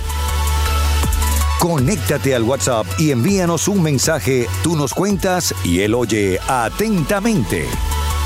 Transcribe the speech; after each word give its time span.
Conéctate 1.60 2.36
al 2.36 2.44
WhatsApp 2.44 2.86
y 3.00 3.12
envíanos 3.12 3.68
un 3.68 3.82
mensaje. 3.82 4.48
Tú 4.64 4.76
nos 4.76 4.94
cuentas 4.94 5.54
y 5.64 5.82
él 5.82 5.96
oye 5.96 6.40
atentamente. 6.48 7.66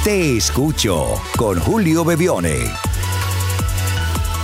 Te 0.03 0.37
escucho 0.37 1.13
con 1.37 1.59
Julio 1.59 2.03
Bebione. 2.03 2.88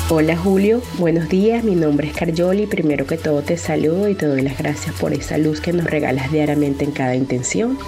Hola 0.07 0.37
Julio, 0.37 0.83
buenos 0.99 1.29
días, 1.29 1.63
mi 1.63 1.73
nombre 1.73 2.07
es 2.07 2.13
Carjoli, 2.13 2.67
primero 2.67 3.07
que 3.07 3.17
todo 3.17 3.41
te 3.41 3.57
saludo 3.57 4.07
y 4.07 4.13
te 4.13 4.27
doy 4.27 4.43
las 4.43 4.55
gracias 4.55 4.93
por 4.99 5.13
esa 5.13 5.39
luz 5.39 5.61
que 5.61 5.73
nos 5.73 5.85
regalas 5.85 6.31
diariamente 6.31 6.85
en 6.85 6.91
cada 6.91 7.15
intención. 7.15 7.79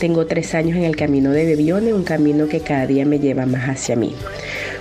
Tengo 0.00 0.26
tres 0.26 0.56
años 0.56 0.76
en 0.76 0.82
el 0.82 0.96
camino 0.96 1.30
de 1.30 1.46
Bebione, 1.46 1.94
un 1.94 2.02
camino 2.02 2.48
que 2.48 2.58
cada 2.58 2.88
día 2.88 3.06
me 3.06 3.20
lleva 3.20 3.46
más 3.46 3.68
hacia 3.68 3.94
mí. 3.94 4.16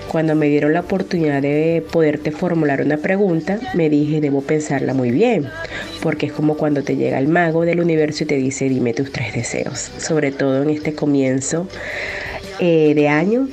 Cuando 0.08 0.34
me 0.34 0.48
dieron 0.48 0.74
la 0.74 0.80
oportunidad 0.80 1.44
de 1.44 1.86
poderte 1.92 2.32
formular 2.32 2.82
una 2.82 2.98
pregunta, 2.98 3.60
me 3.76 3.88
dije, 3.88 4.20
debo 4.20 4.42
pensarla 4.42 4.96
muy 4.96 5.12
bien, 5.12 5.48
porque 6.02 6.26
es 6.26 6.32
como 6.32 6.58
cuando 6.58 6.82
te 6.82 6.96
llega 6.96 7.20
el 7.20 7.28
mago 7.28 7.66
del 7.66 7.82
universo 7.82 8.24
y 8.24 8.28
te 8.28 8.36
dice, 8.38 8.68
dime 8.68 8.96
tus 8.96 9.12
tres 9.12 9.36
deseos, 9.36 9.92
sobre 10.00 10.32
todo 10.32 10.64
en 10.64 10.72
este 10.72 10.96
comienzo 10.96 11.68
eh, 12.60 12.94
de 12.96 13.08
año. 13.10 13.48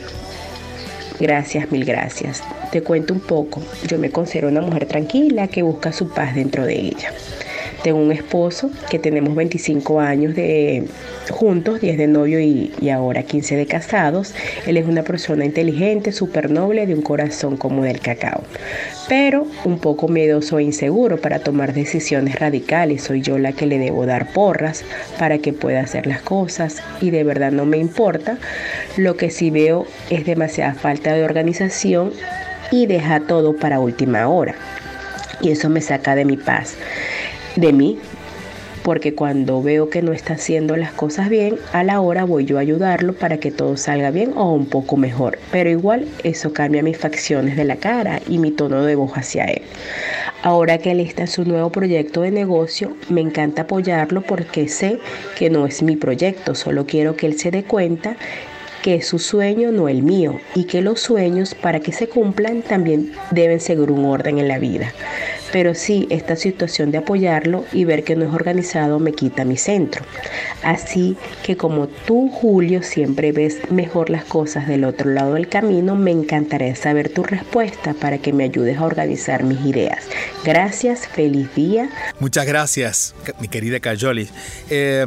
Gracias, 1.19 1.71
mil 1.73 1.85
gracias. 1.85 2.43
Te 2.71 2.83
cuento 2.83 3.15
un 3.15 3.21
poco, 3.21 3.63
yo 3.87 3.99
me 3.99 4.11
considero 4.11 4.49
una 4.49 4.61
mujer 4.61 4.87
tranquila 4.87 5.49
que 5.49 5.63
busca 5.63 5.93
su 5.93 6.09
paz 6.11 6.35
dentro 6.35 6.65
de 6.65 6.75
ella. 6.75 7.13
Tengo 7.87 8.01
un 8.01 8.11
esposo 8.11 8.69
que 8.91 8.99
tenemos 8.99 9.37
25 9.37 10.01
años 10.01 10.35
de 10.35 10.89
juntos, 11.31 11.81
10 11.81 11.99
de 11.99 12.09
novio 12.09 12.41
y, 12.41 12.73
y 12.81 12.89
ahora 12.89 13.23
15 13.23 13.55
de 13.55 13.67
casados. 13.67 14.35
Él 14.67 14.77
es 14.77 14.89
una 14.89 15.05
persona 15.05 15.45
inteligente, 15.45 16.11
súper 16.11 16.51
noble, 16.51 16.85
de 16.89 16.95
un 16.95 17.03
corazón 17.03 17.57
como 17.57 17.85
del 17.85 18.01
cacao. 18.01 18.43
Pero 19.09 19.47
un 19.65 19.79
poco 19.79 20.09
miedoso 20.09 20.59
e 20.59 20.65
inseguro 20.65 21.19
para 21.21 21.39
tomar 21.39 21.75
decisiones 21.75 22.41
radicales. 22.41 23.05
Soy 23.05 23.23
yo 23.23 23.39
la 23.39 23.53
que 23.53 23.67
le 23.67 23.79
debo 23.79 24.05
dar 24.05 24.33
porras 24.33 24.83
para 25.17 25.39
que 25.39 25.53
pueda 25.53 25.83
hacer 25.83 26.09
las 26.09 26.23
cosas 26.23 26.83
y 27.01 27.11
de 27.11 27.23
verdad 27.23 27.53
no 27.53 27.67
me 27.67 27.77
importa. 27.77 28.37
Lo 28.97 29.17
que 29.17 29.31
sí 29.31 29.51
veo 29.53 29.87
es 30.11 30.27
demasiada 30.27 30.75
falta 30.75 31.15
de 31.15 31.23
organización 31.23 32.11
y 32.73 32.87
deja 32.87 33.21
todo 33.21 33.55
para 33.55 33.79
última 33.79 34.27
hora. 34.27 34.57
Y 35.41 35.53
eso 35.53 35.69
me 35.69 35.83
saca 35.83 36.17
de 36.17 36.25
mi 36.25 36.37
paz 36.37 36.75
de 37.57 37.73
mí, 37.73 37.99
porque 38.87 39.15
cuando 39.15 39.63
veo 39.63 39.91
que 39.91 40.01
no 40.01 40.13
está 40.13 40.35
haciendo 40.35 40.77
las 40.77 40.93
cosas 40.93 41.29
bien, 41.29 41.57
a 41.73 41.83
la 41.83 42.01
hora 42.01 42.23
voy 42.23 42.45
yo 42.45 42.59
a 42.59 42.61
ayudarlo 42.61 43.15
para 43.15 43.39
que 43.39 43.51
todo 43.51 43.77
salga 43.77 44.13
bien 44.13 44.33
o 44.37 44.53
un 44.53 44.67
poco 44.67 44.97
mejor. 44.97 45.41
Pero 45.51 45.71
igual 45.71 46.07
eso 46.23 46.53
cambia 46.53 46.85
mis 46.85 46.97
facciones 46.97 47.57
de 47.57 47.65
la 47.65 47.77
cara 47.77 48.21
y 48.29 48.39
mi 48.39 48.53
tono 48.53 48.85
de 48.85 48.95
voz 48.95 49.11
hacia 49.15 49.47
él. 49.47 49.63
Ahora 50.45 50.79
que 50.79 50.93
él 50.93 51.01
está 51.01 51.23
en 51.23 51.29
su 51.29 51.45
nuevo 51.45 51.71
proyecto 51.71 52.23
de 52.23 52.31
negocio, 52.31 52.97
me 53.09 53.21
encanta 53.21 53.63
apoyarlo 53.63 54.23
porque 54.23 54.69
sé 54.69 55.01
que 55.37 55.51
no 55.51 55.67
es 55.67 55.83
mi 55.83 55.97
proyecto, 55.97 56.55
solo 56.55 56.87
quiero 56.87 57.17
que 57.17 57.27
él 57.27 57.37
se 57.37 57.51
dé 57.51 57.65
cuenta 57.65 58.17
que 58.83 58.95
es 58.95 59.09
su 59.09 59.19
sueño, 59.19 59.73
no 59.73 59.89
el 59.89 60.05
mío, 60.05 60.39
y 60.55 60.63
que 60.63 60.81
los 60.81 61.01
sueños 61.01 61.57
para 61.57 61.81
que 61.81 61.91
se 61.91 62.09
cumplan 62.09 62.63
también 62.63 63.11
deben 63.33 63.59
seguir 63.59 63.91
un 63.91 64.05
orden 64.05 64.39
en 64.39 64.47
la 64.47 64.61
vida. 64.61 64.93
Pero 65.57 65.75
sí, 65.75 66.07
esta 66.11 66.37
situación 66.37 66.91
de 66.91 66.99
apoyarlo 66.99 67.65
y 67.73 67.87
ver 67.87 68.05
que 68.05 68.15
no 68.15 68.27
es 68.27 68.35
organizado 68.35 68.99
me 68.99 69.13
quita 69.13 69.47
mi 69.47 69.57
centro. 69.57 70.05
Así 70.63 71.17
que 71.43 71.57
como 71.57 71.87
tú, 71.87 72.29
Julio, 72.29 72.83
siempre 72.83 73.33
ves 73.33 73.71
mejor 73.71 74.11
las 74.11 74.27
cosas 74.27 74.69
del 74.69 74.85
otro 74.85 75.09
lado 75.09 75.33
del 75.33 75.49
camino, 75.49 75.95
me 75.95 76.11
encantaría 76.11 76.77
saber 76.77 77.09
tu 77.09 77.23
respuesta 77.23 77.95
para 77.95 78.19
que 78.19 78.35
me 78.35 78.45
ayudes 78.45 78.77
a 78.77 78.85
organizar 78.85 79.45
mis 79.45 79.65
ideas. 79.65 80.05
Gracias, 80.45 81.09
feliz 81.09 81.49
día. 81.55 81.89
Muchas 82.21 82.45
gracias, 82.45 83.15
mi 83.41 83.49
querida 83.49 83.81
Cayoli. 83.81 84.29
Eh, 84.69 85.07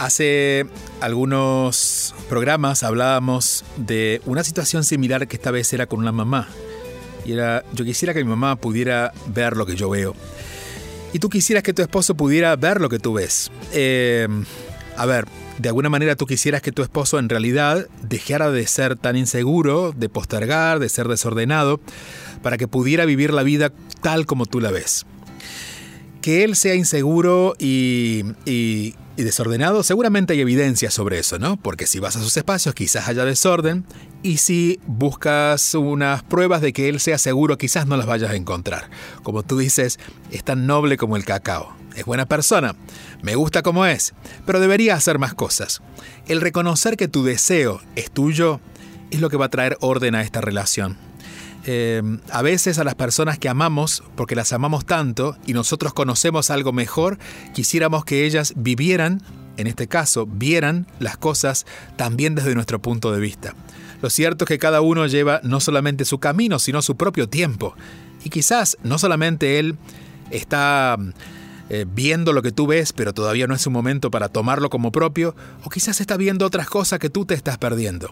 Hace 0.00 0.64
algunos 1.02 2.14
programas 2.30 2.84
hablábamos 2.84 3.66
de 3.76 4.22
una 4.24 4.42
situación 4.44 4.82
similar 4.82 5.28
que 5.28 5.36
esta 5.36 5.50
vez 5.50 5.70
era 5.74 5.84
con 5.84 6.00
una 6.00 6.10
mamá. 6.10 6.48
Y 7.24 7.32
era, 7.32 7.64
yo 7.72 7.84
quisiera 7.84 8.14
que 8.14 8.24
mi 8.24 8.30
mamá 8.30 8.56
pudiera 8.56 9.12
ver 9.26 9.56
lo 9.56 9.66
que 9.66 9.76
yo 9.76 9.90
veo. 9.90 10.14
Y 11.12 11.18
tú 11.18 11.28
quisieras 11.28 11.62
que 11.62 11.72
tu 11.72 11.82
esposo 11.82 12.14
pudiera 12.14 12.54
ver 12.56 12.80
lo 12.80 12.88
que 12.88 12.98
tú 12.98 13.14
ves. 13.14 13.50
Eh, 13.72 14.28
a 14.96 15.06
ver, 15.06 15.26
de 15.58 15.68
alguna 15.68 15.88
manera 15.88 16.16
tú 16.16 16.26
quisieras 16.26 16.62
que 16.62 16.72
tu 16.72 16.82
esposo 16.82 17.18
en 17.18 17.28
realidad 17.28 17.86
dejara 18.02 18.50
de 18.50 18.66
ser 18.66 18.96
tan 18.96 19.16
inseguro, 19.16 19.92
de 19.92 20.08
postergar, 20.08 20.78
de 20.78 20.88
ser 20.88 21.08
desordenado, 21.08 21.80
para 22.42 22.56
que 22.56 22.68
pudiera 22.68 23.04
vivir 23.04 23.32
la 23.32 23.42
vida 23.42 23.72
tal 24.02 24.24
como 24.24 24.46
tú 24.46 24.60
la 24.60 24.70
ves. 24.70 25.04
Que 26.22 26.44
él 26.44 26.56
sea 26.56 26.74
inseguro 26.74 27.54
y, 27.58 28.24
y, 28.46 28.94
y 29.20 29.24
desordenado, 29.24 29.82
seguramente 29.82 30.32
hay 30.32 30.40
evidencia 30.40 30.90
sobre 30.90 31.18
eso, 31.18 31.38
¿no? 31.38 31.56
Porque 31.56 31.86
si 31.86 32.00
vas 32.00 32.16
a 32.16 32.20
sus 32.20 32.36
espacios 32.36 32.74
quizás 32.74 33.08
haya 33.08 33.24
desorden 33.24 33.84
y 34.22 34.38
si 34.38 34.80
buscas 34.86 35.74
unas 35.74 36.22
pruebas 36.22 36.60
de 36.60 36.72
que 36.72 36.88
él 36.88 37.00
sea 37.00 37.18
seguro 37.18 37.58
quizás 37.58 37.86
no 37.86 37.96
las 37.96 38.06
vayas 38.06 38.30
a 38.30 38.36
encontrar. 38.36 38.90
Como 39.22 39.42
tú 39.42 39.58
dices, 39.58 39.98
es 40.30 40.44
tan 40.44 40.66
noble 40.66 40.96
como 40.96 41.16
el 41.16 41.24
cacao. 41.24 41.74
Es 41.94 42.04
buena 42.04 42.26
persona, 42.26 42.76
me 43.22 43.34
gusta 43.34 43.62
como 43.62 43.84
es, 43.84 44.14
pero 44.46 44.60
debería 44.60 44.94
hacer 44.94 45.18
más 45.18 45.34
cosas. 45.34 45.82
El 46.26 46.40
reconocer 46.40 46.96
que 46.96 47.08
tu 47.08 47.24
deseo 47.24 47.80
es 47.96 48.10
tuyo 48.10 48.60
es 49.10 49.20
lo 49.20 49.28
que 49.28 49.36
va 49.36 49.46
a 49.46 49.50
traer 49.50 49.76
orden 49.80 50.14
a 50.14 50.22
esta 50.22 50.40
relación. 50.40 51.09
Eh, 51.66 52.02
a 52.30 52.42
veces 52.42 52.78
a 52.78 52.84
las 52.84 52.94
personas 52.94 53.38
que 53.38 53.48
amamos, 53.48 54.02
porque 54.16 54.34
las 54.34 54.52
amamos 54.52 54.86
tanto 54.86 55.36
y 55.46 55.52
nosotros 55.52 55.92
conocemos 55.92 56.50
algo 56.50 56.72
mejor, 56.72 57.18
quisiéramos 57.54 58.04
que 58.04 58.24
ellas 58.24 58.54
vivieran, 58.56 59.22
en 59.56 59.66
este 59.66 59.86
caso, 59.86 60.26
vieran 60.26 60.86
las 60.98 61.18
cosas 61.18 61.66
también 61.96 62.34
desde 62.34 62.54
nuestro 62.54 62.80
punto 62.80 63.12
de 63.12 63.20
vista. 63.20 63.54
Lo 64.00 64.08
cierto 64.08 64.44
es 64.44 64.48
que 64.48 64.58
cada 64.58 64.80
uno 64.80 65.06
lleva 65.06 65.40
no 65.42 65.60
solamente 65.60 66.06
su 66.06 66.18
camino, 66.18 66.58
sino 66.58 66.80
su 66.80 66.96
propio 66.96 67.28
tiempo. 67.28 67.74
Y 68.24 68.30
quizás 68.30 68.78
no 68.82 68.98
solamente 68.98 69.58
él 69.58 69.76
está 70.30 70.96
eh, 71.68 71.84
viendo 71.86 72.32
lo 72.32 72.40
que 72.40 72.52
tú 72.52 72.66
ves, 72.66 72.94
pero 72.94 73.12
todavía 73.12 73.46
no 73.46 73.54
es 73.54 73.66
un 73.66 73.74
momento 73.74 74.10
para 74.10 74.28
tomarlo 74.28 74.70
como 74.70 74.92
propio, 74.92 75.34
o 75.64 75.70
quizás 75.70 76.00
está 76.00 76.16
viendo 76.16 76.46
otras 76.46 76.68
cosas 76.68 76.98
que 76.98 77.10
tú 77.10 77.26
te 77.26 77.34
estás 77.34 77.58
perdiendo. 77.58 78.10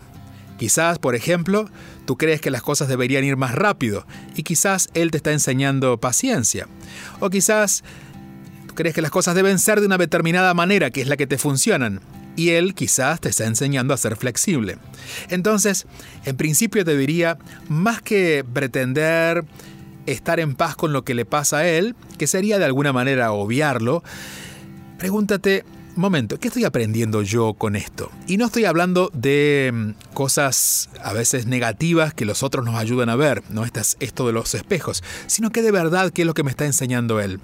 Quizás, 0.59 0.99
por 0.99 1.15
ejemplo, 1.15 1.71
tú 2.05 2.17
crees 2.17 2.41
que 2.41 2.51
las 2.51 2.63
cosas 2.63 2.89
deberían 2.89 3.25
ir 3.25 3.37
más 3.37 3.55
rápido 3.55 4.07
y 4.35 4.43
quizás 4.43 4.89
Él 4.95 5.11
te 5.11 5.19
está 5.19 5.33
enseñando 5.33 5.99
paciencia. 5.99 6.67
O 7.21 7.31
quizás 7.31 7.85
tú 8.67 8.75
crees 8.75 8.95
que 8.95 9.03
las 9.03 9.13
cosas 9.13 9.35
deben 9.35 9.59
ser 9.59 9.81
de 9.81 9.87
una 9.87 9.99
determinada 9.99 10.53
manera, 10.55 10.91
que 10.91 11.01
es 11.01 11.09
la 11.09 11.17
que 11.17 11.29
te 11.29 11.39
funcionan. 11.39 12.01
Y 12.35 12.51
Él 12.51 12.75
quizás 12.75 13.21
te 13.21 13.29
está 13.29 13.47
enseñando 13.47 13.95
a 13.95 13.97
ser 13.97 14.17
flexible. 14.17 14.79
Entonces, 15.29 15.87
en 16.25 16.37
principio 16.37 16.85
te 16.85 16.97
diría, 16.97 17.39
más 17.69 18.03
que 18.03 18.45
pretender 18.53 19.45
estar 20.07 20.41
en 20.41 20.55
paz 20.55 20.75
con 20.75 20.93
lo 20.93 21.05
que 21.05 21.15
le 21.15 21.25
pasa 21.25 21.59
a 21.59 21.69
él, 21.69 21.95
que 22.17 22.27
sería 22.27 22.59
de 22.59 22.65
alguna 22.65 22.93
manera 22.93 23.33
obviarlo, 23.33 24.03
pregúntate, 24.99 25.65
momento, 25.99 26.39
¿qué 26.39 26.49
estoy 26.49 26.65
aprendiendo 26.65 27.23
yo 27.23 27.55
con 27.55 27.77
esto? 27.77 28.11
Y 28.27 28.37
no 28.37 28.47
estoy 28.47 28.65
hablando 28.65 29.11
de 29.13 29.71
mm, 29.73 30.15
cosas 30.15 30.89
a 31.03 31.13
veces 31.13 31.47
negativas 31.47 32.15
que 32.15 32.25
los 32.25 32.43
otros 32.43 32.65
nos 32.65 32.77
ayudan 32.77 33.09
a 33.09 33.17
ver, 33.17 33.43
no 33.51 33.65
es 33.65 33.97
esto 34.01 34.27
de 34.27 34.33
los 34.33 34.55
espejos, 34.55 35.03
sino 35.27 35.51
que 35.51 35.63
de 35.63 35.71
verdad, 35.71 36.11
¿qué 36.11 36.23
es 36.23 36.27
lo 36.27 36.35
que 36.35 36.43
me 36.43 36.51
está 36.51 36.67
enseñando 36.67 37.21
él? 37.21 37.41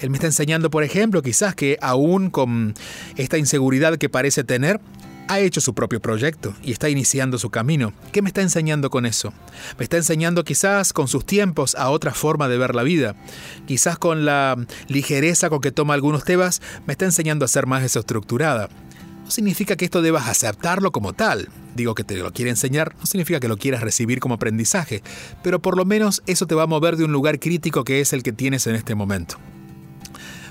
Él 0.00 0.10
me 0.10 0.16
está 0.16 0.26
enseñando, 0.26 0.70
por 0.70 0.84
ejemplo, 0.84 1.22
quizás 1.22 1.54
que 1.54 1.76
aún 1.80 2.30
con 2.30 2.74
esta 3.16 3.38
inseguridad 3.38 3.96
que 3.98 4.08
parece 4.08 4.44
tener, 4.44 4.80
ha 5.28 5.40
hecho 5.40 5.60
su 5.60 5.74
propio 5.74 6.00
proyecto 6.00 6.54
y 6.62 6.72
está 6.72 6.88
iniciando 6.88 7.38
su 7.38 7.50
camino. 7.50 7.92
¿Qué 8.12 8.22
me 8.22 8.28
está 8.28 8.42
enseñando 8.42 8.90
con 8.90 9.06
eso? 9.06 9.32
Me 9.78 9.84
está 9.84 9.96
enseñando 9.96 10.44
quizás 10.44 10.92
con 10.92 11.06
sus 11.06 11.24
tiempos 11.24 11.74
a 11.74 11.90
otra 11.90 12.12
forma 12.12 12.48
de 12.48 12.58
ver 12.58 12.74
la 12.74 12.82
vida. 12.82 13.14
Quizás 13.66 13.98
con 13.98 14.24
la 14.24 14.56
ligereza 14.88 15.50
con 15.50 15.60
que 15.60 15.72
toma 15.72 15.94
algunos 15.94 16.24
temas, 16.24 16.60
me 16.86 16.92
está 16.92 17.04
enseñando 17.04 17.44
a 17.44 17.48
ser 17.48 17.66
más 17.66 17.82
desestructurada. 17.82 18.68
No 19.24 19.30
significa 19.30 19.76
que 19.76 19.84
esto 19.84 20.00
debas 20.00 20.26
aceptarlo 20.26 20.90
como 20.90 21.12
tal. 21.12 21.48
Digo 21.76 21.94
que 21.94 22.02
te 22.02 22.16
lo 22.16 22.32
quiere 22.32 22.50
enseñar, 22.50 22.96
no 22.98 23.06
significa 23.06 23.40
que 23.40 23.48
lo 23.48 23.58
quieras 23.58 23.82
recibir 23.82 24.20
como 24.20 24.34
aprendizaje, 24.34 25.02
pero 25.42 25.60
por 25.60 25.76
lo 25.76 25.84
menos 25.84 26.22
eso 26.26 26.46
te 26.46 26.54
va 26.54 26.62
a 26.62 26.66
mover 26.66 26.96
de 26.96 27.04
un 27.04 27.12
lugar 27.12 27.38
crítico 27.38 27.84
que 27.84 28.00
es 28.00 28.12
el 28.12 28.22
que 28.22 28.32
tienes 28.32 28.66
en 28.66 28.74
este 28.74 28.94
momento. 28.94 29.36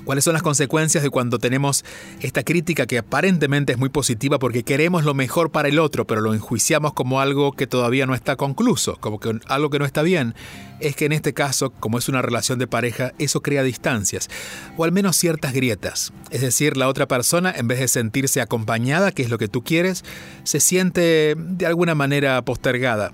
¿Cuáles 0.08 0.24
son 0.24 0.32
las 0.32 0.42
consecuencias 0.42 1.04
de 1.04 1.10
cuando 1.10 1.38
tenemos 1.38 1.84
esta 2.22 2.42
crítica 2.42 2.86
que 2.86 2.98
aparentemente 2.98 3.74
es 3.74 3.78
muy 3.78 3.90
positiva 3.90 4.40
porque 4.40 4.64
queremos 4.64 5.04
lo 5.04 5.14
mejor 5.14 5.52
para 5.52 5.68
el 5.68 5.80
otro, 5.80 6.08
pero 6.08 6.22
lo 6.22 6.34
enjuiciamos 6.34 6.94
como 6.94 7.20
algo 7.20 7.52
que 7.52 7.68
todavía 7.68 8.06
no 8.06 8.16
está 8.16 8.38
concluso, 8.38 8.96
como 9.02 9.20
que 9.20 9.38
algo 9.48 9.70
que 9.70 9.80
no 9.80 9.86
está 9.86 10.04
bien? 10.04 10.34
Es 10.80 10.96
que 10.96 11.08
en 11.08 11.12
este 11.12 11.34
caso, 11.34 11.72
como 11.72 11.98
es 11.98 12.08
una 12.08 12.22
relación 12.22 12.58
de 12.58 12.68
pareja, 12.68 13.12
eso 13.20 13.42
crea 13.42 13.64
distancias, 13.64 14.30
o 14.78 14.86
al 14.86 14.94
menos 14.94 15.18
ciertas 15.18 15.52
grietas. 15.52 16.14
Es 16.32 16.40
decir, 16.40 16.78
la 16.78 16.88
otra 16.88 17.10
persona, 17.10 17.54
en 17.54 17.68
vez 17.68 17.80
de 17.82 17.90
sentirse 17.90 18.40
acompañada, 18.40 19.12
que 19.12 19.24
es 19.24 19.30
lo 19.30 19.38
que 19.38 19.50
tú 19.50 19.62
quieres, 19.62 20.06
se 20.46 20.62
siente 20.62 21.36
de 21.38 21.66
alguna 21.66 21.96
manera 21.96 22.42
postergada. 22.44 23.12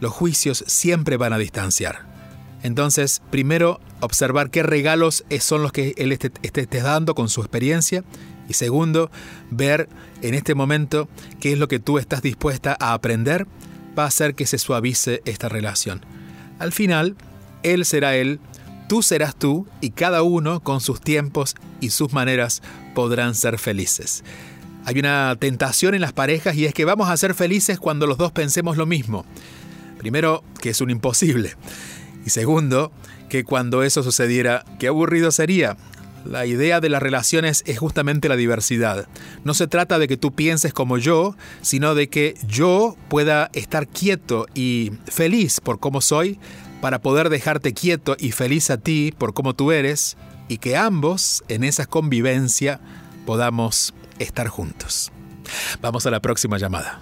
Los 0.00 0.12
juicios 0.12 0.64
siempre 0.66 1.16
van 1.16 1.32
a 1.32 1.38
distanciar. 1.38 2.10
Entonces, 2.62 3.22
primero, 3.30 3.80
observar 4.00 4.50
qué 4.50 4.62
regalos 4.62 5.24
son 5.40 5.62
los 5.62 5.72
que 5.72 5.94
él 5.96 6.12
esté, 6.12 6.80
dando 6.80 7.14
con 7.14 7.28
su 7.28 7.40
experiencia. 7.40 8.04
Y 8.48 8.54
segundo, 8.54 9.10
ver 9.50 9.88
en 10.22 10.34
este 10.34 10.54
momento 10.54 11.08
qué 11.40 11.52
es 11.52 11.58
lo 11.58 11.68
que 11.68 11.78
tú 11.78 11.98
estás 11.98 12.22
dispuesta 12.22 12.76
a 12.80 12.94
aprender 12.94 13.46
va 13.98 14.04
a 14.04 14.08
hacer 14.08 14.34
que 14.34 14.46
se 14.46 14.58
suavice 14.58 15.22
esta 15.24 15.48
relación. 15.48 16.04
Al 16.58 16.72
final, 16.72 17.16
él 17.62 17.84
será 17.84 18.16
él, 18.16 18.40
tú 18.88 19.02
serás 19.02 19.36
tú 19.36 19.66
y 19.80 19.90
cada 19.90 20.22
uno 20.22 20.60
con 20.60 20.80
sus 20.80 21.00
tiempos 21.00 21.54
y 21.80 21.90
sus 21.90 22.12
maneras 22.12 22.62
podrán 22.94 23.34
ser 23.34 23.58
felices. 23.58 24.24
Hay 24.84 24.98
una 24.98 25.36
tentación 25.38 25.94
en 25.94 26.00
las 26.00 26.12
parejas 26.12 26.56
y 26.56 26.64
es 26.64 26.74
que 26.74 26.84
vamos 26.84 27.08
a 27.08 27.16
ser 27.16 27.34
felices 27.34 27.78
cuando 27.78 28.06
los 28.06 28.18
dos 28.18 28.32
pensemos 28.32 28.76
lo 28.76 28.86
mismo. 28.86 29.24
Primero, 29.98 30.42
que 30.60 30.70
es 30.70 30.80
un 30.80 30.90
imposible. 30.90 31.54
Y 32.24 32.30
segundo, 32.30 32.90
que 33.30 33.44
cuando 33.44 33.82
eso 33.82 34.02
sucediera, 34.02 34.66
qué 34.78 34.88
aburrido 34.88 35.30
sería. 35.30 35.78
La 36.26 36.44
idea 36.44 36.80
de 36.80 36.90
las 36.90 37.02
relaciones 37.02 37.62
es 37.66 37.78
justamente 37.78 38.28
la 38.28 38.36
diversidad. 38.36 39.08
No 39.42 39.54
se 39.54 39.66
trata 39.66 39.98
de 39.98 40.06
que 40.06 40.18
tú 40.18 40.32
pienses 40.32 40.74
como 40.74 40.98
yo, 40.98 41.34
sino 41.62 41.94
de 41.94 42.10
que 42.10 42.34
yo 42.46 42.96
pueda 43.08 43.48
estar 43.54 43.88
quieto 43.88 44.44
y 44.54 44.92
feliz 45.06 45.60
por 45.60 45.80
cómo 45.80 46.02
soy, 46.02 46.38
para 46.82 47.00
poder 47.00 47.30
dejarte 47.30 47.72
quieto 47.72 48.16
y 48.18 48.32
feliz 48.32 48.70
a 48.70 48.76
ti 48.76 49.14
por 49.16 49.32
cómo 49.32 49.54
tú 49.54 49.72
eres, 49.72 50.18
y 50.48 50.58
que 50.58 50.76
ambos, 50.76 51.42
en 51.48 51.64
esa 51.64 51.86
convivencia, 51.86 52.80
podamos 53.24 53.94
estar 54.18 54.48
juntos. 54.48 55.10
Vamos 55.80 56.04
a 56.06 56.10
la 56.10 56.20
próxima 56.20 56.58
llamada. 56.58 57.00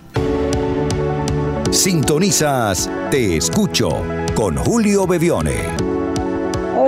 Sintonizas 1.71 2.91
Te 3.11 3.37
Escucho 3.37 4.03
con 4.35 4.57
Julio 4.57 5.07
Bevione. 5.07 5.88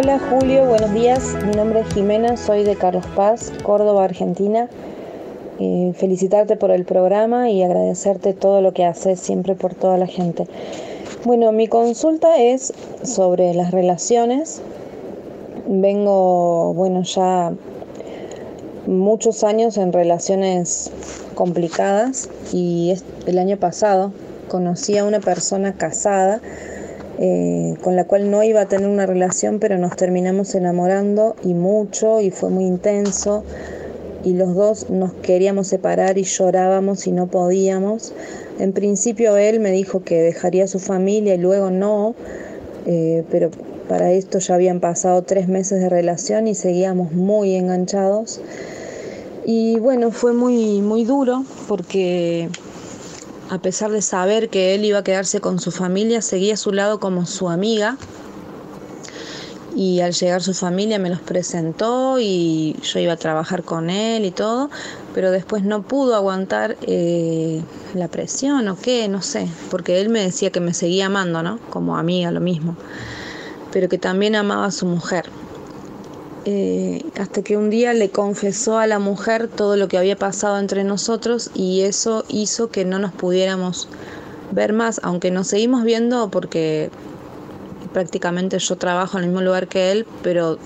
Hola 0.03 0.19
Julio, 0.19 0.65
buenos 0.65 0.95
días. 0.95 1.37
Mi 1.47 1.53
nombre 1.53 1.81
es 1.81 1.93
Jimena, 1.93 2.39
soy 2.39 2.65
de 2.65 2.75
Carlos 2.75 3.05
Paz, 3.15 3.53
Córdoba, 3.63 4.05
Argentina. 4.05 4.67
Eh, 5.59 5.93
felicitarte 5.95 6.57
por 6.57 6.71
el 6.71 6.87
programa 6.87 7.51
y 7.51 7.63
agradecerte 7.63 8.33
todo 8.33 8.63
lo 8.63 8.73
que 8.73 8.87
haces 8.87 9.21
siempre 9.21 9.55
por 9.57 9.75
toda 9.75 9.99
la 9.99 10.07
gente. 10.07 10.47
Bueno, 11.27 11.53
mi 11.53 11.69
consulta 11.69 12.41
es 12.41 12.73
sobre 13.03 13.53
las 13.53 13.73
relaciones. 13.73 14.63
Vengo, 15.67 16.73
bueno, 16.73 17.03
ya 17.03 17.53
muchos 18.87 19.45
años 19.45 19.77
en 19.77 19.93
relaciones 19.93 20.91
complicadas 21.35 22.31
y 22.55 22.95
el 23.27 23.39
año 23.39 23.59
pasado 23.59 24.15
conocí 24.49 24.97
a 24.97 25.05
una 25.05 25.21
persona 25.21 25.75
casada 25.75 26.41
eh, 27.23 27.77
con 27.83 27.97
la 27.97 28.07
cual 28.07 28.31
no 28.31 28.43
iba 28.43 28.63
a 28.63 28.67
tener 28.67 28.89
una 28.89 29.05
relación, 29.05 29.59
pero 29.59 29.77
nos 29.77 29.95
terminamos 29.95 30.55
enamorando 30.55 31.37
y 31.45 31.53
mucho 31.53 32.23
y 32.23 32.31
fue 32.31 32.49
muy 32.49 32.65
intenso 32.65 33.45
y 34.25 34.33
los 34.33 34.55
dos 34.55 34.89
nos 34.89 35.13
queríamos 35.13 35.67
separar 35.67 36.17
y 36.17 36.25
llorábamos 36.25 37.07
y 37.07 37.13
no 37.13 37.27
podíamos. 37.27 38.15
En 38.59 38.73
principio 38.73 39.37
él 39.37 39.61
me 39.61 39.71
dijo 39.71 40.03
que 40.03 40.23
dejaría 40.23 40.67
su 40.67 40.79
familia 40.79 41.35
y 41.35 41.39
luego 41.39 41.71
no, 41.71 42.15
eh, 42.87 43.23
pero 43.31 43.51
para 43.87 44.13
esto 44.13 44.39
ya 44.39 44.55
habían 44.55 44.81
pasado 44.81 45.21
tres 45.21 45.47
meses 45.47 45.81
de 45.81 45.91
relación 45.91 46.49
y 46.49 46.55
seguíamos 46.55 47.13
muy 47.13 47.55
enganchados. 47.55 48.41
Y 49.45 49.79
bueno, 49.79 50.11
fue 50.11 50.33
muy, 50.33 50.81
muy 50.81 51.05
duro 51.05 51.45
porque 51.69 52.49
a 53.51 53.59
pesar 53.59 53.91
de 53.91 54.01
saber 54.01 54.49
que 54.49 54.75
él 54.77 54.85
iba 54.85 55.01
a 55.01 55.05
quedarse 55.05 55.41
con 55.41 55.59
su 55.59 55.73
familia, 55.73 56.23
seguía 56.23 56.55
a 56.55 56.57
su 56.57 56.73
lado 56.73 57.01
como 57.01 57.27
su 57.27 57.49
amiga. 57.49 57.97
Y 59.75 60.01
al 60.01 60.13
llegar 60.13 60.43
su 60.43 60.55
familia 60.55 60.99
me 60.99 61.11
los 61.11 61.21
presentó 61.21 62.19
y 62.21 62.77
yo 62.83 63.01
iba 63.01 63.15
a 63.15 63.17
trabajar 63.17 63.65
con 63.65 63.91
él 63.91 64.25
y 64.25 64.31
todo, 64.31 64.71
pero 65.15 65.31
después 65.31 65.65
no 65.65 65.83
pudo 65.83 66.15
aguantar 66.15 66.77
eh, 66.83 67.63
la 67.95 68.09
presión 68.09 68.69
o 68.69 68.77
qué, 68.77 69.09
no 69.09 69.23
sé, 69.23 69.49
porque 69.71 70.01
él 70.01 70.11
me 70.11 70.23
decía 70.23 70.51
que 70.51 70.61
me 70.61 70.75
seguía 70.75 71.07
amando, 71.07 71.43
¿no? 71.43 71.59
Como 71.71 71.97
amiga, 71.97 72.31
lo 72.31 72.41
mismo, 72.41 72.77
pero 73.73 73.89
que 73.89 73.99
también 73.99 74.37
amaba 74.37 74.67
a 74.67 74.71
su 74.71 74.87
mujer. 74.87 75.27
Eh, 76.47 77.05
hasta 77.19 77.43
que 77.43 77.59
un 77.59 77.69
día 77.69 77.93
le 77.93 78.09
confesó 78.09 78.79
a 78.79 78.87
la 78.87 78.99
mujer 78.99 79.47
todo 79.49 79.77
lo 79.77 79.89
que 79.89 79.99
había 79.99 80.17
pasado 80.17 80.59
entre 80.59 80.85
nosotros 80.85 81.51
y 81.55 81.83
eso 81.83 82.25
hizo 82.29 82.71
que 82.71 82.87
no 82.87 82.99
nos 82.99 83.13
pudiéramos 83.13 83.89
ver 84.51 84.73
más, 84.73 85.01
aunque 85.03 85.31
nos 85.31 85.49
seguimos 85.49 85.85
viendo 85.85 86.31
porque 86.31 86.91
prácticamente 87.93 88.59
yo 88.59 88.77
trabajo 88.77 89.19
en 89.19 89.25
el 89.25 89.31
mismo 89.31 89.43
lugar 89.43 89.69
que 89.69 89.93
él, 89.93 90.07
pero 90.23 90.59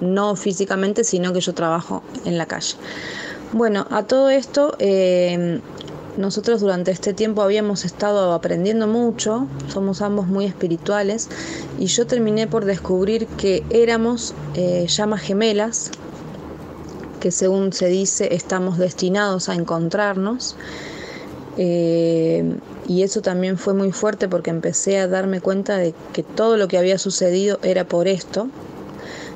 no 0.00 0.36
físicamente, 0.36 1.02
sino 1.02 1.32
que 1.32 1.40
yo 1.40 1.52
trabajo 1.52 2.04
en 2.24 2.38
la 2.38 2.46
calle. 2.46 2.76
Bueno, 3.52 3.86
a 3.90 4.04
todo 4.04 4.30
esto 4.30 4.76
eh, 4.78 5.60
nosotros 6.18 6.60
durante 6.60 6.90
este 6.90 7.14
tiempo 7.14 7.42
habíamos 7.42 7.84
estado 7.84 8.32
aprendiendo 8.32 8.88
mucho, 8.88 9.46
somos 9.68 10.02
ambos 10.02 10.26
muy 10.26 10.46
espirituales 10.46 11.28
y 11.78 11.86
yo 11.86 12.06
terminé 12.06 12.48
por 12.48 12.64
descubrir 12.64 13.28
que 13.28 13.64
éramos 13.70 14.34
eh, 14.54 14.86
llamas 14.88 15.22
gemelas, 15.22 15.92
que 17.20 17.30
según 17.30 17.72
se 17.72 17.86
dice 17.86 18.34
estamos 18.34 18.78
destinados 18.78 19.48
a 19.48 19.54
encontrarnos. 19.54 20.56
Eh, 21.56 22.56
y 22.88 23.02
eso 23.02 23.20
también 23.22 23.56
fue 23.56 23.74
muy 23.74 23.92
fuerte 23.92 24.28
porque 24.28 24.50
empecé 24.50 24.98
a 24.98 25.06
darme 25.06 25.40
cuenta 25.40 25.76
de 25.76 25.94
que 26.12 26.22
todo 26.22 26.56
lo 26.56 26.66
que 26.66 26.78
había 26.78 26.98
sucedido 26.98 27.60
era 27.62 27.84
por 27.84 28.08
esto. 28.08 28.48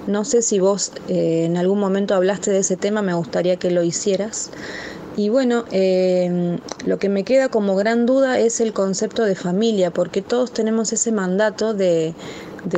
No 0.08 0.24
sé 0.24 0.42
si 0.42 0.58
vos 0.58 0.92
eh, 1.08 1.44
en 1.44 1.56
algún 1.56 1.78
momento 1.78 2.16
hablaste 2.16 2.50
de 2.50 2.58
ese 2.58 2.76
tema, 2.76 3.02
me 3.02 3.14
gustaría 3.14 3.56
que 3.56 3.70
lo 3.70 3.84
hicieras. 3.84 4.50
Y 5.16 5.28
bueno, 5.28 5.64
em, 5.70 6.58
lo 6.86 6.98
que 6.98 7.08
me 7.10 7.24
queda 7.24 7.48
como 7.48 7.76
gran 7.76 8.06
duda 8.06 8.38
es 8.38 8.60
el 8.60 8.72
concepto 8.72 9.24
de 9.24 9.34
familia, 9.34 9.90
porque 9.90 10.22
todos 10.22 10.52
tenemos 10.52 10.92
ese 10.92 11.12
mandato 11.12 11.74
de, 11.74 12.14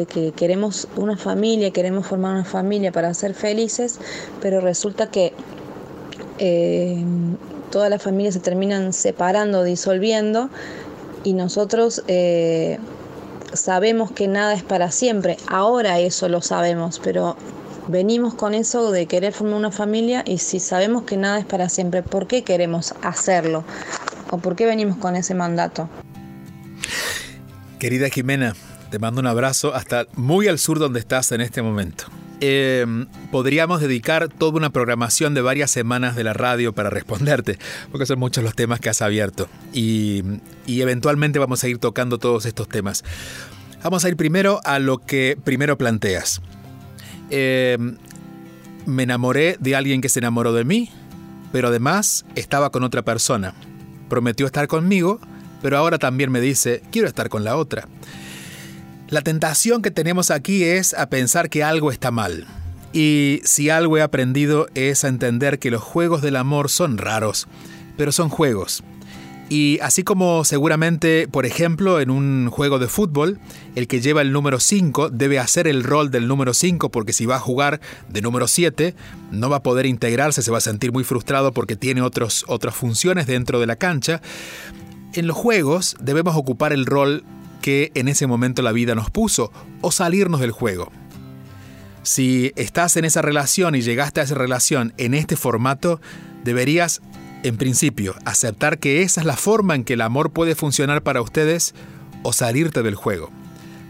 que 0.08 0.32
queremos 0.32 0.88
una 0.96 1.16
familia, 1.16 1.70
queremos 1.70 2.06
formar 2.06 2.32
una 2.32 2.44
familia 2.44 2.90
para 2.90 3.14
ser 3.14 3.34
felices, 3.34 4.00
pero 4.40 4.60
resulta 4.60 5.10
que 5.10 5.32
em, 6.38 7.36
todas 7.70 7.88
las 7.88 8.02
familias 8.02 8.34
se 8.34 8.40
terminan 8.40 8.92
separando, 8.92 9.62
disolviendo, 9.62 10.50
y 11.22 11.34
nosotros 11.34 12.02
eh, 12.08 12.78
sabemos 13.52 14.10
que 14.10 14.26
nada 14.26 14.54
es 14.54 14.62
para 14.64 14.90
siempre. 14.90 15.36
Ahora 15.46 16.00
eso 16.00 16.28
lo 16.28 16.42
sabemos, 16.42 17.00
pero 17.02 17.36
venimos 17.88 18.34
con 18.34 18.54
eso 18.54 18.90
de 18.90 19.06
querer 19.06 19.32
formar 19.32 19.58
una 19.58 19.70
familia 19.70 20.22
y 20.26 20.38
si 20.38 20.60
sabemos 20.60 21.04
que 21.04 21.16
nada 21.16 21.38
es 21.38 21.44
para 21.44 21.68
siempre, 21.68 22.02
¿por 22.02 22.26
qué 22.26 22.42
queremos 22.42 22.94
hacerlo? 23.02 23.64
¿O 24.30 24.38
por 24.38 24.56
qué 24.56 24.66
venimos 24.66 24.96
con 24.96 25.16
ese 25.16 25.34
mandato? 25.34 25.88
Querida 27.78 28.08
Jimena, 28.08 28.54
Te 28.90 28.98
mando 28.98 29.20
un 29.20 29.26
abrazo 29.26 29.74
hasta 29.74 30.06
muy 30.14 30.46
al 30.46 30.58
sur 30.58 30.78
donde 30.78 31.00
estás 31.00 31.32
en 31.32 31.40
este 31.40 31.62
momento. 31.62 32.04
Eh, 32.40 32.86
podríamos 33.32 33.80
dedicar 33.80 34.28
toda 34.28 34.56
una 34.56 34.70
programación 34.70 35.34
de 35.34 35.40
varias 35.40 35.70
semanas 35.70 36.14
de 36.14 36.24
la 36.24 36.32
radio 36.32 36.72
para 36.72 36.90
responderte, 36.90 37.58
porque 37.90 38.06
son 38.06 38.18
muchos 38.18 38.44
los 38.44 38.54
temas 38.54 38.80
que 38.80 38.88
has 38.88 39.02
abierto 39.02 39.48
y 39.72 40.22
eventualmente 40.66 41.38
vamos 41.38 41.64
a 41.64 41.68
ir 41.68 41.78
tocando 41.78 42.18
todos 42.18 42.46
estos 42.46 42.68
temas. 42.68 43.04
Vamos 43.84 44.02
a 44.06 44.08
ir 44.08 44.16
primero 44.16 44.60
a 44.64 44.78
lo 44.78 44.96
que 44.96 45.36
primero 45.44 45.76
planteas. 45.76 46.40
Eh, 47.30 47.78
me 48.86 49.02
enamoré 49.04 49.56
de 49.60 49.76
alguien 49.76 50.00
que 50.00 50.08
se 50.08 50.18
enamoró 50.18 50.52
de 50.52 50.64
mí, 50.64 50.90
pero 51.52 51.68
además 51.68 52.24
estaba 52.34 52.70
con 52.70 52.82
otra 52.84 53.02
persona. 53.02 53.54
Prometió 54.08 54.46
estar 54.46 54.66
conmigo, 54.68 55.20
pero 55.62 55.78
ahora 55.78 55.98
también 55.98 56.30
me 56.30 56.40
dice, 56.40 56.82
quiero 56.90 57.08
estar 57.08 57.28
con 57.28 57.44
la 57.44 57.56
otra. 57.56 57.88
La 59.08 59.22
tentación 59.22 59.82
que 59.82 59.90
tenemos 59.90 60.30
aquí 60.30 60.64
es 60.64 60.94
a 60.94 61.08
pensar 61.08 61.48
que 61.50 61.62
algo 61.62 61.90
está 61.90 62.10
mal. 62.10 62.46
Y 62.92 63.40
si 63.44 63.70
algo 63.70 63.98
he 63.98 64.02
aprendido 64.02 64.68
es 64.74 65.04
a 65.04 65.08
entender 65.08 65.58
que 65.58 65.70
los 65.70 65.82
juegos 65.82 66.22
del 66.22 66.36
amor 66.36 66.70
son 66.70 66.98
raros, 66.98 67.48
pero 67.96 68.12
son 68.12 68.28
juegos. 68.28 68.84
Y 69.48 69.78
así 69.82 70.04
como 70.04 70.44
seguramente, 70.44 71.28
por 71.28 71.44
ejemplo, 71.44 72.00
en 72.00 72.10
un 72.10 72.48
juego 72.50 72.78
de 72.78 72.88
fútbol, 72.88 73.38
el 73.74 73.86
que 73.86 74.00
lleva 74.00 74.22
el 74.22 74.32
número 74.32 74.58
5 74.58 75.10
debe 75.10 75.38
hacer 75.38 75.68
el 75.68 75.84
rol 75.84 76.10
del 76.10 76.26
número 76.26 76.54
5 76.54 76.90
porque 76.90 77.12
si 77.12 77.26
va 77.26 77.36
a 77.36 77.40
jugar 77.40 77.80
de 78.08 78.22
número 78.22 78.48
7 78.48 78.94
no 79.32 79.50
va 79.50 79.56
a 79.56 79.62
poder 79.62 79.86
integrarse, 79.86 80.42
se 80.42 80.50
va 80.50 80.58
a 80.58 80.62
sentir 80.62 80.92
muy 80.92 81.04
frustrado 81.04 81.52
porque 81.52 81.76
tiene 81.76 82.00
otros, 82.00 82.44
otras 82.48 82.74
funciones 82.74 83.26
dentro 83.26 83.60
de 83.60 83.66
la 83.66 83.76
cancha. 83.76 84.22
En 85.12 85.26
los 85.26 85.36
juegos 85.36 85.96
debemos 86.00 86.36
ocupar 86.36 86.72
el 86.72 86.86
rol 86.86 87.22
que 87.60 87.92
en 87.94 88.08
ese 88.08 88.26
momento 88.26 88.62
la 88.62 88.72
vida 88.72 88.94
nos 88.94 89.10
puso 89.10 89.52
o 89.80 89.92
salirnos 89.92 90.40
del 90.40 90.50
juego. 90.50 90.90
Si 92.02 92.52
estás 92.56 92.96
en 92.96 93.06
esa 93.06 93.22
relación 93.22 93.74
y 93.74 93.80
llegaste 93.80 94.20
a 94.20 94.24
esa 94.24 94.34
relación 94.34 94.92
en 94.98 95.14
este 95.14 95.36
formato, 95.36 96.00
deberías, 96.44 97.00
en 97.44 97.58
principio, 97.58 98.14
aceptar 98.24 98.78
que 98.78 99.02
esa 99.02 99.20
es 99.20 99.26
la 99.26 99.36
forma 99.36 99.74
en 99.74 99.84
que 99.84 99.92
el 99.92 100.00
amor 100.00 100.30
puede 100.30 100.54
funcionar 100.54 101.02
para 101.02 101.20
ustedes 101.20 101.74
o 102.22 102.32
salirte 102.32 102.82
del 102.82 102.94
juego. 102.94 103.30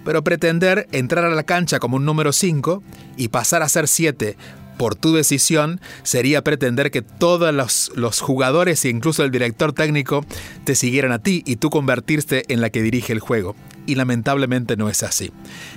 Pero 0.04 0.24
pretender 0.24 0.88
entrar 0.90 1.24
a 1.24 1.30
la 1.30 1.44
cancha 1.44 1.78
como 1.78 1.96
un 1.96 2.04
número 2.04 2.32
5 2.32 2.82
y 3.16 3.28
pasar 3.28 3.62
a 3.62 3.68
ser 3.68 3.86
7 3.86 4.36
por 4.76 4.96
tu 4.96 5.14
decisión 5.14 5.80
sería 6.02 6.42
pretender 6.42 6.90
que 6.90 7.00
todos 7.00 7.54
los, 7.54 7.92
los, 7.94 8.20
jugadores 8.20 8.84
e 8.84 8.88
incluso 8.88 9.22
el 9.22 9.30
director 9.30 9.72
técnico 9.72 10.26
te 10.64 10.74
siguieran 10.74 11.12
a 11.12 11.20
ti 11.20 11.44
y 11.46 11.56
tú 11.56 11.70
convertirte 11.70 12.42
en 12.52 12.60
la 12.60 12.70
que 12.70 12.82
dirige 12.82 13.12
el 13.12 13.20
juego. 13.20 13.54
Y 13.86 13.94
lamentablemente 13.94 14.76
no 14.76 14.88
es 14.88 15.04
así. 15.04 15.30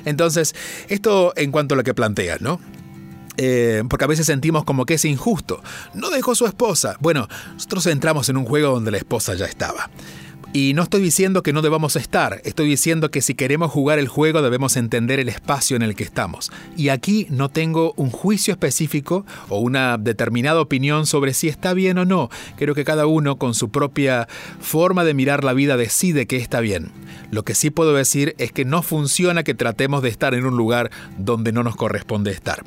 Entonces, 0.04 0.56
esto 0.88 1.32
en 1.36 1.52
cuanto 1.52 1.76
a 1.76 1.78
lo 1.78 1.84
que 1.84 1.94
planteas, 1.94 2.42
¿no? 2.42 2.60
Eh, 3.38 3.84
porque 3.90 4.06
a 4.06 4.08
veces 4.08 4.26
sentimos 4.26 4.64
como 4.64 4.86
que 4.86 4.96
es 4.96 5.06
injusto. 5.06 5.62
No 5.94 6.10
dejó 6.10 6.36
su 6.36 6.46
esposa. 6.46 6.98
Bueno, 7.00 7.28
nosotros 7.54 7.86
entramos 7.88 8.30
en 8.30 8.38
un 8.38 8.46
juego 8.46 8.74
donde 8.74 8.92
la 8.92 8.98
esposa 8.98 9.36
ya 9.36 9.46
estaba. 9.46 9.90
Y 10.54 10.74
no 10.74 10.82
estoy 10.82 11.02
diciendo 11.02 11.44
que 11.44 11.52
no 11.52 11.62
debamos 11.62 11.96
estar, 11.98 12.42
estoy 12.46 12.70
diciendo 12.70 13.12
que 13.12 13.22
si 13.22 13.36
queremos 13.36 13.70
jugar 13.70 14.00
el 14.00 14.08
juego 14.08 14.42
debemos 14.42 14.78
entender 14.78 15.20
el 15.20 15.28
espacio 15.28 15.76
en 15.76 15.84
el 15.84 15.94
que 15.94 16.06
estamos. 16.06 16.52
Y 16.78 16.90
aquí 16.90 17.28
no 17.30 17.50
tengo 17.50 17.94
un 17.98 18.10
juicio 18.10 18.54
específico 18.54 19.26
o 19.50 19.60
una 19.60 19.98
determinada 19.98 20.62
opinión 20.62 21.06
sobre 21.06 21.34
si 21.34 21.50
está 21.50 21.74
bien 21.74 21.98
o 21.98 22.06
no. 22.06 22.30
Creo 22.56 22.74
que 22.74 22.86
cada 22.86 23.08
uno 23.08 23.38
con 23.38 23.54
su 23.54 23.70
propia 23.70 24.28
forma 24.60 25.04
de 25.04 25.14
mirar 25.14 25.44
la 25.44 25.54
vida 25.54 25.76
decide 25.76 26.28
que 26.28 26.38
está 26.38 26.62
bien. 26.62 26.92
Lo 27.30 27.44
que 27.44 27.54
sí 27.54 27.70
puedo 27.70 27.94
decir 27.94 28.34
es 28.38 28.54
que 28.54 28.64
no 28.64 28.82
funciona 28.82 29.44
que 29.44 29.54
tratemos 29.54 30.02
de 30.02 30.10
estar 30.10 30.34
en 30.34 30.46
un 30.46 30.56
lugar 30.56 30.92
donde 31.18 31.52
no 31.52 31.62
nos 31.62 31.76
corresponde 31.76 32.32
estar. 32.32 32.64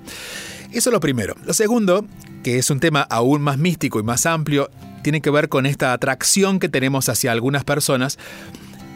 Eso 0.73 0.91
es 0.91 0.93
lo 0.93 1.01
primero. 1.01 1.35
Lo 1.45 1.53
segundo, 1.53 2.07
que 2.43 2.59
es 2.59 2.71
un 2.71 2.81
tema 2.81 3.03
aún 3.03 3.43
más 3.43 3.59
místico 3.59 3.99
y 3.99 4.03
más 4.03 4.25
amplio, 4.27 4.71
tiene 5.03 5.21
que 5.21 5.31
ver 5.31 5.49
con 5.49 5.67
esta 5.67 5.93
atracción 5.93 6.59
que 6.61 6.69
tenemos 6.69 7.09
hacia 7.09 7.33
algunas 7.33 7.65
personas 7.65 8.19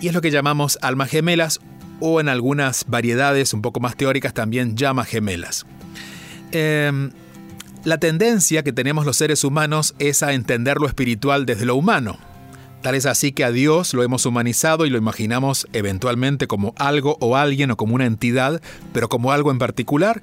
y 0.00 0.08
es 0.08 0.14
lo 0.14 0.20
que 0.20 0.30
llamamos 0.30 0.78
almas 0.82 1.10
gemelas 1.10 1.60
o 2.00 2.20
en 2.20 2.28
algunas 2.28 2.84
variedades 2.86 3.54
un 3.54 3.62
poco 3.62 3.80
más 3.80 3.96
teóricas 3.96 4.34
también 4.34 4.76
llamas 4.76 5.08
gemelas. 5.08 5.66
Eh, 6.52 7.10
la 7.84 7.98
tendencia 7.98 8.62
que 8.62 8.72
tenemos 8.72 9.04
los 9.04 9.16
seres 9.16 9.44
humanos 9.44 9.94
es 9.98 10.22
a 10.22 10.32
entender 10.32 10.78
lo 10.78 10.86
espiritual 10.86 11.44
desde 11.44 11.66
lo 11.66 11.76
humano. 11.76 12.18
Tal 12.80 12.94
es 12.94 13.06
así 13.06 13.32
que 13.32 13.44
a 13.44 13.50
Dios 13.50 13.94
lo 13.94 14.02
hemos 14.02 14.26
humanizado 14.26 14.86
y 14.86 14.90
lo 14.90 14.98
imaginamos 14.98 15.66
eventualmente 15.72 16.46
como 16.46 16.74
algo 16.76 17.16
o 17.20 17.36
alguien 17.36 17.70
o 17.70 17.76
como 17.76 17.94
una 17.94 18.06
entidad, 18.06 18.60
pero 18.92 19.08
como 19.08 19.32
algo 19.32 19.50
en 19.50 19.58
particular, 19.58 20.22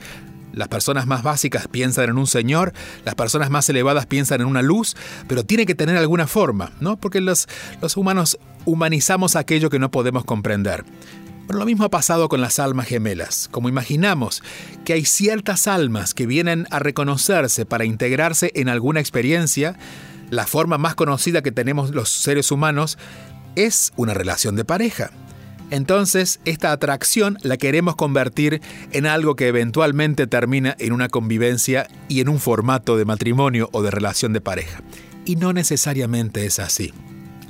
las 0.54 0.68
personas 0.68 1.08
más 1.08 1.24
básicas 1.24 1.68
piensan 1.68 2.10
en 2.10 2.18
un 2.18 2.28
Señor, 2.28 2.74
las 3.06 3.16
personas 3.16 3.50
más 3.50 3.70
elevadas 3.70 4.06
piensan 4.06 4.42
en 4.42 4.48
una 4.48 4.62
luz, 4.62 4.96
pero 5.28 5.44
tiene 5.44 5.66
que 5.66 5.76
tener 5.76 5.98
alguna 5.98 6.28
forma, 6.28 6.72
¿no? 6.80 6.98
Porque 6.98 7.22
los, 7.22 7.48
los 7.82 7.98
humanos 7.98 8.38
humanizamos 8.66 9.36
aquello 9.36 9.70
que 9.70 9.80
no 9.80 9.92
podemos 9.92 10.26
comprender. 10.26 10.86
Pero 11.48 11.60
lo 11.60 11.66
mismo 11.66 11.84
ha 11.84 11.90
pasado 11.90 12.30
con 12.30 12.40
las 12.40 12.60
almas 12.60 12.88
gemelas. 12.88 13.50
Como 13.52 13.68
imaginamos 13.68 14.42
que 14.86 14.94
hay 14.94 15.06
ciertas 15.06 15.68
almas 15.68 16.14
que 16.14 16.26
vienen 16.26 16.68
a 16.72 16.80
reconocerse 16.80 17.66
para 17.66 17.84
integrarse 17.84 18.52
en 18.56 18.70
alguna 18.70 19.00
experiencia, 19.00 19.76
la 20.30 20.48
forma 20.48 20.78
más 20.78 20.96
conocida 20.96 21.42
que 21.42 21.52
tenemos 21.52 21.92
los 21.92 22.10
seres 22.10 22.52
humanos 22.52 22.98
es 23.56 23.92
una 23.98 24.14
relación 24.14 24.56
de 24.56 24.64
pareja. 24.64 25.12
Entonces, 25.72 26.42
esta 26.46 26.74
atracción 26.74 27.38
la 27.42 27.58
queremos 27.58 27.96
convertir 27.96 28.62
en 28.92 29.08
algo 29.08 29.36
que 29.36 29.48
eventualmente 29.48 30.28
termina 30.28 30.76
en 30.78 30.92
una 30.92 31.08
convivencia 31.08 31.88
y 32.10 32.20
en 32.20 32.30
un 32.30 32.40
formato 32.40 32.98
de 32.98 33.06
matrimonio 33.06 33.70
o 33.72 33.82
de 33.82 33.90
relación 33.90 34.34
de 34.34 34.42
pareja. 34.42 34.82
Y 35.26 35.38
no 35.38 35.54
necesariamente 35.54 36.46
es 36.46 36.60
así. 36.60 36.94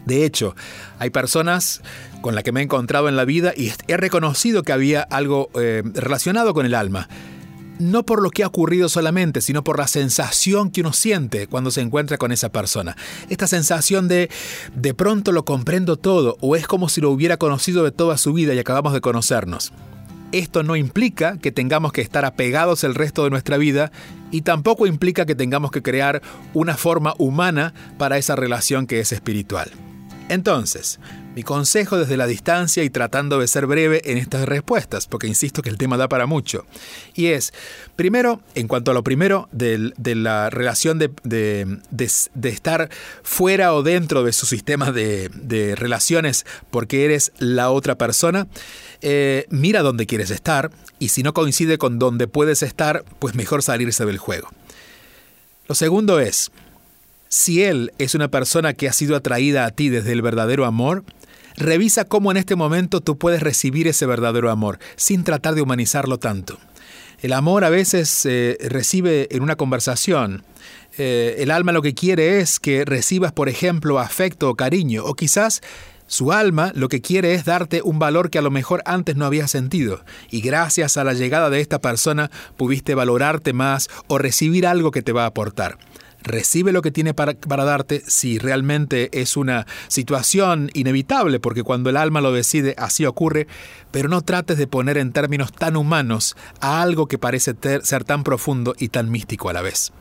De 0.06 0.24
hecho, 0.26 0.56
hay 1.00 1.10
personas 1.10 1.82
con 2.22 2.36
las 2.36 2.44
que 2.44 2.52
me 2.52 2.60
he 2.60 2.64
encontrado 2.64 3.10
en 3.10 3.16
la 3.16 3.26
vida 3.26 3.54
y 3.56 3.72
he 3.88 3.98
reconocido 3.98 4.64
que 4.64 4.72
había 4.72 5.02
algo 5.02 5.50
eh, 5.60 5.84
relacionado 5.94 6.54
con 6.54 6.66
el 6.66 6.76
alma 6.76 7.10
no 7.82 8.04
por 8.04 8.22
lo 8.22 8.30
que 8.30 8.44
ha 8.44 8.48
ocurrido 8.48 8.88
solamente, 8.88 9.42
sino 9.42 9.64
por 9.64 9.78
la 9.78 9.88
sensación 9.88 10.72
que 10.72 10.82
uno 10.82 10.94
siente 10.94 11.48
cuando 11.48 11.72
se 11.72 11.82
encuentra 11.82 12.18
con 12.18 12.32
esa 12.32 12.50
persona. 12.50 12.96
Esta 13.30 13.48
sensación 13.48 14.08
de 14.08 14.30
de 14.76 14.94
pronto 14.94 15.32
lo 15.32 15.46
comprendo 15.46 15.98
todo 15.98 16.38
o 16.42 16.56
es 16.56 16.68
como 16.68 16.90
si 16.90 17.02
lo 17.02 17.12
hubiera 17.12 17.38
conocido 17.38 17.84
de 17.84 17.92
toda 17.92 18.18
su 18.18 18.34
vida 18.34 18.54
y 18.54 18.60
acabamos 18.60 18.94
de 18.94 19.02
conocernos. 19.02 19.74
Esto 20.32 20.64
no 20.64 20.78
implica 20.78 21.38
que 21.38 21.52
tengamos 21.52 21.92
que 21.92 22.02
estar 22.02 22.24
apegados 22.24 22.86
el 22.86 22.96
resto 22.96 23.26
de 23.26 23.30
nuestra 23.32 23.58
vida 23.58 23.92
y 24.32 24.42
tampoco 24.42 24.88
implica 24.88 25.26
que 25.26 25.36
tengamos 25.36 25.72
que 25.72 25.82
crear 25.82 26.22
una 26.54 26.78
forma 26.78 27.16
humana 27.18 27.74
para 27.98 28.18
esa 28.18 28.38
relación 28.38 28.88
que 28.88 29.02
es 29.02 29.12
espiritual. 29.12 29.72
Entonces, 30.32 30.98
mi 31.36 31.44
consejo 31.44 31.98
desde 31.98 32.16
la 32.16 32.26
distancia 32.26 32.86
y 32.86 32.90
tratando 32.90 33.38
de 33.38 33.50
ser 33.50 33.68
breve 33.68 34.02
en 34.06 34.18
estas 34.18 34.46
respuestas, 34.46 35.06
porque 35.06 35.28
insisto 35.28 35.62
que 35.62 35.68
el 35.68 35.78
tema 35.78 35.98
da 35.98 36.08
para 36.08 36.26
mucho, 36.26 36.66
y 37.14 37.28
es, 37.28 37.52
primero, 37.98 38.40
en 38.56 38.70
cuanto 38.70 38.92
a 38.92 38.94
lo 38.94 39.04
primero 39.04 39.50
de, 39.52 39.92
la 40.16 40.50
relación 40.50 41.00
de, 41.00 41.80
estar 42.44 42.90
fuera 43.24 43.74
o 43.74 43.84
dentro 43.84 44.24
de 44.24 44.32
su 44.32 44.46
sistema 44.46 44.94
de, 44.94 45.76
relaciones 45.76 46.46
porque 46.70 47.04
eres 47.04 47.34
la 47.38 47.70
otra 47.70 47.98
persona, 47.98 48.48
eh, 49.02 49.48
mira 49.50 49.82
dónde 49.82 50.06
quieres 50.06 50.32
estar 50.32 50.72
y 50.98 51.10
si 51.10 51.24
no 51.24 51.34
coincide 51.34 51.78
con 51.78 52.00
dónde 52.00 52.28
puedes 52.28 52.64
estar, 52.64 53.04
pues 53.20 53.36
mejor 53.36 53.64
salirse 53.64 54.06
del 54.06 54.18
juego. 54.18 54.48
Lo 55.68 55.76
segundo 55.76 56.22
es, 56.22 56.52
si 57.32 57.64
él 57.64 57.94
es 57.98 58.14
una 58.14 58.28
persona 58.28 58.74
que 58.74 58.90
ha 58.90 58.94
sido 58.94 59.16
atraída 59.16 59.66
a 59.66 59.72
ti 59.72 59.88
desde 59.88 60.12
el 60.12 60.22
verdadero 60.22 60.66
amor, 60.66 61.06
Revisa 61.58 62.06
cómo 62.06 62.32
en 62.32 62.38
este 62.38 62.56
momento 62.56 63.02
tú 63.02 63.18
puedes 63.18 63.44
recibir 63.44 63.88
ese 63.88 64.06
verdadero 64.06 64.50
amor, 64.50 64.80
sin 64.96 65.24
tratar 65.24 65.54
de 65.54 65.62
humanizarlo 65.62 66.18
tanto. 66.18 66.58
El 67.22 67.34
amor 67.34 67.66
a 67.66 67.70
veces 67.70 68.10
se 68.10 68.52
eh, 68.52 68.70
recibe 68.70 69.28
en 69.32 69.44
una 69.44 69.56
conversación. 69.56 70.44
Eh, 70.98 71.36
el 71.40 71.52
alma 71.52 71.72
lo 71.72 71.82
que 71.82 71.94
quiere 71.94 72.40
es 72.40 72.60
que 72.60 72.86
recibas, 72.86 73.32
por 73.32 73.48
ejemplo, 73.48 74.00
afecto 74.00 74.50
o 74.50 74.56
cariño, 74.56 75.04
o 75.06 75.14
quizás 75.14 75.62
su 76.08 76.32
alma 76.32 76.72
lo 76.74 76.90
que 76.90 77.02
quiere 77.02 77.34
es 77.34 77.46
darte 77.46 77.82
un 77.84 78.00
valor 78.00 78.30
que 78.30 78.40
a 78.40 78.42
lo 78.42 78.50
mejor 78.50 78.82
antes 78.86 79.16
no 79.16 79.26
habías 79.26 79.52
sentido, 79.52 80.04
y 80.32 80.42
gracias 80.42 80.98
a 80.98 81.04
la 81.04 81.14
llegada 81.14 81.50
de 81.50 81.62
esta 81.62 81.80
persona 81.80 82.32
pudiste 82.58 82.96
valorarte 82.96 83.54
más 83.54 83.90
o 84.08 84.18
recibir 84.18 84.66
algo 84.66 84.92
que 84.92 85.02
te 85.02 85.12
va 85.12 85.24
a 85.24 85.28
aportar 85.28 85.78
recibe 86.24 86.72
lo 86.72 86.82
que 86.82 86.92
tiene 86.92 87.14
para, 87.14 87.36
darte 87.66 88.04
si 88.08 88.38
realmente 88.38 89.10
es 89.20 89.38
una 89.38 89.66
situación 89.88 90.70
inevitable, 90.74 91.40
porque 91.40 91.64
cuando 91.64 91.90
el 91.90 91.98
alma 91.98 92.22
lo 92.22 92.32
decide 92.32 92.76
así 92.78 93.06
ocurre, 93.06 93.48
pero 93.92 94.10
no 94.10 94.22
trates 94.22 94.58
de 94.58 94.68
poner 94.68 94.98
en 94.98 95.12
términos 95.12 95.52
tan 95.52 95.76
humanos 95.76 96.36
a 96.60 96.82
algo 96.82 97.08
que 97.08 97.18
parece 97.18 97.56
ser 97.84 98.04
tan 98.04 98.24
profundo 98.24 98.74
y 98.78 98.90
tan 98.90 99.10
místico 99.10 99.50
a 99.50 99.54
la 99.54 99.62
vez. 99.62 99.92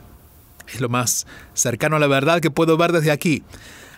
Es 0.72 0.80
lo 0.80 0.88
más 0.88 1.26
cercano 1.54 1.96
a 1.96 2.00
la 2.00 2.06
verdad 2.06 2.40
que 2.40 2.50
puedo 2.50 2.76
ver 2.76 2.92
desde 2.92 3.10
aquí. 3.10 3.42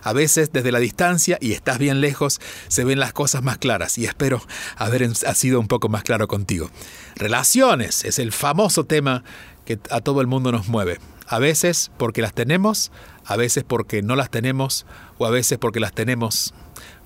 A 0.04 0.12
veces 0.12 0.50
desde 0.52 0.72
la 0.72 0.80
distancia 0.80 1.38
y 1.40 1.52
estás 1.52 1.78
bien 1.78 2.00
lejos 2.00 2.40
se 2.66 2.84
ven 2.84 2.98
las 2.98 3.12
cosas 3.12 3.42
más 3.42 3.58
claras 3.58 3.98
y 3.98 4.04
espero 4.04 4.42
haber 4.76 5.14
sido 5.14 5.60
un 5.60 5.68
poco 5.68 5.88
más 5.88 6.02
claro 6.02 6.26
contigo. 6.26 6.70
Relaciones 7.14 8.04
es 8.04 8.18
el 8.18 8.32
famoso 8.32 8.84
tema 8.84 9.22
que 9.64 9.78
a 9.90 10.00
todo 10.00 10.20
el 10.20 10.26
mundo 10.26 10.50
nos 10.50 10.66
mueve. 10.68 10.98
A 11.32 11.38
veces 11.38 11.90
porque 11.96 12.20
las 12.20 12.34
tenemos, 12.34 12.92
a 13.24 13.36
veces 13.36 13.64
porque 13.66 14.02
no 14.02 14.16
las 14.16 14.28
tenemos 14.28 14.84
o 15.16 15.24
a 15.24 15.30
veces 15.30 15.56
porque 15.56 15.80
las 15.80 15.94
tenemos 15.94 16.52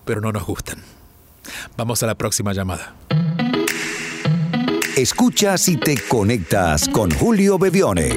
pero 0.04 0.20
no 0.20 0.32
nos 0.32 0.44
gustan. 0.44 0.78
Vamos 1.76 2.02
a 2.02 2.08
la 2.08 2.16
próxima 2.16 2.52
llamada. 2.52 2.96
Escuchas 4.96 5.68
y 5.68 5.76
te 5.76 5.96
conectas 6.08 6.88
con 6.88 7.12
Julio 7.12 7.56
Bebione. 7.56 8.08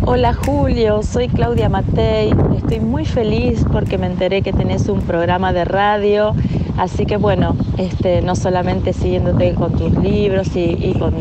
Hola 0.00 0.32
Julio, 0.32 1.02
soy 1.02 1.28
Claudia 1.28 1.68
Matei. 1.68 2.32
Estoy 2.56 2.80
muy 2.80 3.04
feliz 3.04 3.66
porque 3.70 3.98
me 3.98 4.06
enteré 4.06 4.40
que 4.40 4.54
tenés 4.54 4.88
un 4.88 5.02
programa 5.02 5.52
de 5.52 5.66
radio. 5.66 6.34
Así 6.78 7.04
que 7.04 7.18
bueno, 7.18 7.54
este, 7.76 8.22
no 8.22 8.34
solamente 8.34 8.94
siguiéndote 8.94 9.54
con 9.54 9.72
tus 9.72 9.92
libros 9.92 10.48
y, 10.54 10.94
con 10.98 11.14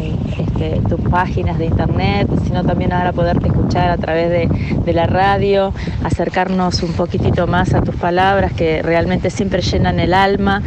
tus 0.87 0.99
páginas 1.09 1.57
de 1.57 1.65
internet, 1.65 2.27
sino 2.45 2.63
también 2.63 2.93
ahora 2.93 3.11
poderte 3.11 3.47
escuchar 3.47 3.89
a 3.89 3.97
través 3.97 4.29
de, 4.29 4.93
la 4.93 5.07
radio, 5.07 5.73
acercarnos 6.03 6.81
un 6.81 6.93
poquitito 6.93 7.47
más 7.47 7.73
a 7.73 7.81
tus 7.81 7.95
palabras 7.95 8.53
que 8.53 8.81
realmente 8.81 9.29
siempre 9.29 9.61
llenan 9.61 9.99
el 9.99 10.13
alma. 10.13 10.61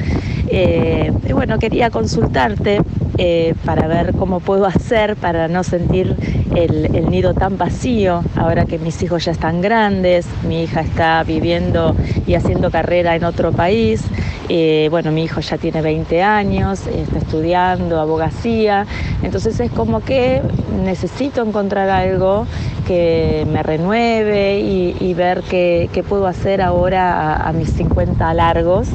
Eh, 0.50 1.10
y 1.26 1.32
bueno, 1.32 1.58
quería 1.58 1.90
consultarte 1.90 2.80
eh, 3.18 3.54
para 3.64 3.88
ver 3.88 4.14
cómo 4.14 4.40
puedo 4.40 4.64
hacer 4.64 5.16
para 5.16 5.48
no 5.48 5.64
sentir 5.64 6.16
el, 6.54 7.10
nido 7.10 7.34
tan 7.34 7.58
vacío, 7.58 8.22
ahora 8.36 8.64
que 8.64 8.78
mis 8.78 9.02
hijos 9.02 9.24
ya 9.24 9.32
están 9.32 9.60
grandes, 9.60 10.26
mi 10.46 10.62
hija 10.62 10.80
está 10.80 11.22
viviendo 11.24 11.96
y 12.26 12.34
haciendo 12.34 12.70
carrera 12.70 13.16
en 13.16 13.24
otro 13.24 13.52
país, 13.52 14.04
eh, 14.48 14.88
bueno, 14.90 15.10
mi 15.10 15.24
hijo 15.24 15.40
ya 15.40 15.58
tiene 15.58 15.82
20 15.82 16.22
años, 16.22 16.86
está 16.86 17.18
estudiando 17.18 18.00
abogacía, 18.00 18.86
entonces 19.22 19.58
es 19.60 19.70
como 19.70 20.00
que 20.00 20.40
necesito 20.84 21.42
encontrar 21.42 21.90
algo 21.90 22.46
que 22.86 23.46
me 23.52 23.62
renueve 23.62 24.60
y, 24.60 25.14
ver 25.14 25.42
qué, 25.42 26.04
puedo 26.08 26.26
hacer 26.26 26.62
ahora 26.62 27.34
a, 27.34 27.52
mis 27.52 27.70
50 27.72 28.32
largos. 28.34 28.88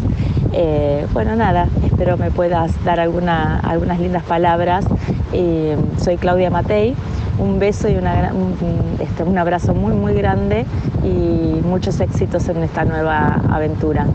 Eh, 0.53 1.05
bueno, 1.13 1.35
nada, 1.35 1.67
espero 1.83 2.17
me 2.17 2.31
puedas 2.31 2.71
dar 2.83 2.99
alguna, 2.99 3.59
algunas 3.59 3.99
lindas 3.99 4.23
palabras. 4.23 4.85
Eh, 5.33 5.75
soy 5.99 6.17
Claudia 6.17 6.49
Matei 6.49 6.95
un 7.37 7.59
beso 7.59 7.89
y 7.89 7.95
este, 8.99 9.23
un, 9.23 9.37
abrazo 9.37 9.73
muy, 9.73 9.93
muy 9.93 10.13
grande 10.13 10.65
y 11.03 11.61
muchos 11.63 11.99
éxitos 11.99 12.47
en 12.49 12.63
esta 12.63 12.85
nueva 12.85 13.41
aventura. 13.49 14.07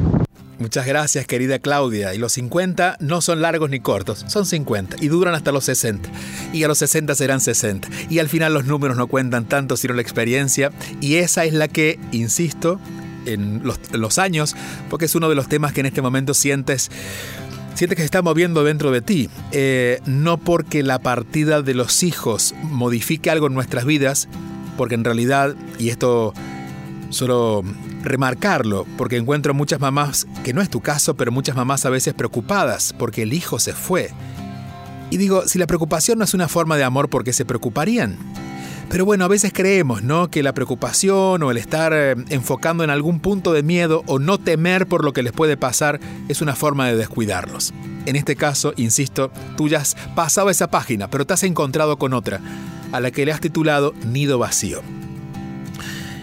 Muchas 0.58 0.86
gracias, 0.86 1.24
querida 1.26 1.60
Claudia. 1.60 2.14
Y 2.14 2.18
los 2.18 2.32
50 2.32 2.96
no 2.98 3.20
son 3.20 3.42
largos 3.42 3.70
ni 3.70 3.78
cortos, 3.78 4.24
son 4.26 4.44
50 4.44 4.96
y 5.00 5.08
duran 5.08 5.34
hasta 5.34 5.52
los 5.52 5.64
60. 5.64 6.08
Y 6.52 6.64
a 6.64 6.68
los 6.68 6.78
60 6.78 7.14
serán 7.14 7.40
60. 7.40 7.88
Y 8.10 8.18
al 8.18 8.28
final 8.28 8.54
los 8.54 8.64
números 8.64 8.96
no 8.96 9.06
cuentan 9.06 9.44
tanto, 9.44 9.76
sino 9.76 9.94
la 9.94 10.02
experiencia. 10.02 10.72
Y 11.00 11.16
esa 11.16 11.44
es 11.44 11.52
la 11.52 11.68
que, 11.68 12.00
insisto, 12.10 12.80
en 13.32 13.62
los, 13.64 14.18
años, 14.18 14.56
porque 14.90 15.06
es 15.06 15.14
uno 15.14 15.28
de 15.28 15.34
los 15.34 15.48
temas 15.48 15.72
que 15.72 15.80
en 15.80 15.86
este 15.86 16.02
momento 16.02 16.34
sientes 16.34 16.90
sientes 17.74 17.96
que 17.96 18.02
se 18.02 18.06
está 18.06 18.22
moviendo 18.22 18.64
dentro 18.64 18.90
de 18.90 19.02
ti. 19.02 19.30
Eh, 19.52 20.00
no 20.04 20.36
porque 20.36 20.82
la 20.82 20.98
partida 20.98 21.62
de 21.62 21.74
los 21.74 22.02
hijos 22.02 22.54
modifique 22.62 23.30
algo 23.30 23.46
en 23.46 23.54
nuestras 23.54 23.84
vidas, 23.84 24.28
porque 24.76 24.96
en 24.96 25.04
realidad, 25.04 25.54
y 25.78 25.90
esto 25.90 26.34
solo 27.10 27.62
remarcarlo, 28.02 28.86
porque 28.96 29.16
encuentro 29.16 29.54
muchas 29.54 29.80
mamás, 29.80 30.26
que 30.44 30.52
no 30.52 30.60
es 30.60 30.70
tu 30.70 30.80
caso, 30.80 31.16
pero 31.16 31.32
muchas 31.32 31.56
mamás 31.56 31.86
a 31.86 31.90
veces 31.90 32.14
preocupadas 32.14 32.94
porque 32.98 33.22
el 33.22 33.32
hijo 33.32 33.58
se 33.58 33.72
fue. 33.72 34.10
Y 35.10 35.16
digo, 35.16 35.48
si 35.48 35.58
la 35.58 35.66
preocupación 35.66 36.18
no 36.18 36.24
es 36.24 36.34
una 36.34 36.48
forma 36.48 36.76
de 36.76 36.84
amor, 36.84 37.08
¿por 37.08 37.24
qué 37.24 37.32
se 37.32 37.44
preocuparían? 37.44 38.16
Pero 38.90 39.04
bueno, 39.04 39.26
a 39.26 39.28
veces 39.28 39.52
creemos, 39.52 40.02
¿no? 40.02 40.30
Que 40.30 40.42
la 40.42 40.54
preocupación 40.54 41.42
o 41.42 41.50
el 41.50 41.58
estar 41.58 41.92
eh, 41.94 42.14
enfocando 42.30 42.84
en 42.84 42.90
algún 42.90 43.20
punto 43.20 43.52
de 43.52 43.62
miedo 43.62 44.02
o 44.06 44.18
no 44.18 44.38
temer 44.38 44.86
por 44.86 45.04
lo 45.04 45.12
que 45.12 45.22
les 45.22 45.32
puede 45.32 45.58
pasar 45.58 46.00
es 46.28 46.40
una 46.40 46.56
forma 46.56 46.86
de 46.86 46.96
descuidarlos. 46.96 47.74
En 48.06 48.16
este 48.16 48.34
caso, 48.34 48.72
insisto, 48.76 49.30
tú 49.58 49.68
ya 49.68 49.80
has 49.80 49.94
pasado 50.14 50.48
esa 50.48 50.70
página, 50.70 51.10
pero 51.10 51.26
te 51.26 51.34
has 51.34 51.42
encontrado 51.42 51.98
con 51.98 52.14
otra, 52.14 52.40
a 52.90 53.00
la 53.00 53.10
que 53.10 53.26
le 53.26 53.32
has 53.32 53.40
titulado 53.40 53.92
Nido 54.06 54.38
Vacío. 54.38 54.80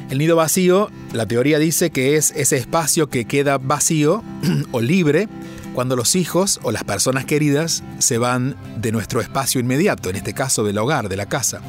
El 0.09 0.19
nido 0.19 0.35
vacío, 0.35 0.91
la 1.13 1.25
teoría 1.25 1.57
dice 1.57 1.89
que 1.89 2.15
es 2.15 2.31
ese 2.35 2.57
espacio 2.57 3.09
que 3.09 3.25
queda 3.25 3.57
vacío 3.57 4.23
o 4.71 4.79
libre 4.79 5.27
cuando 5.73 5.95
los 5.95 6.15
hijos 6.15 6.59
o 6.61 6.71
las 6.71 6.83
personas 6.83 7.25
queridas 7.25 7.83
se 7.97 8.19
van 8.19 8.55
de 8.77 8.91
nuestro 8.91 9.19
espacio 9.19 9.59
inmediato, 9.59 10.09
en 10.09 10.15
este 10.15 10.33
caso 10.33 10.63
del 10.63 10.77
hogar, 10.77 11.09
de 11.09 11.17
la 11.17 11.25
casa. 11.25 11.59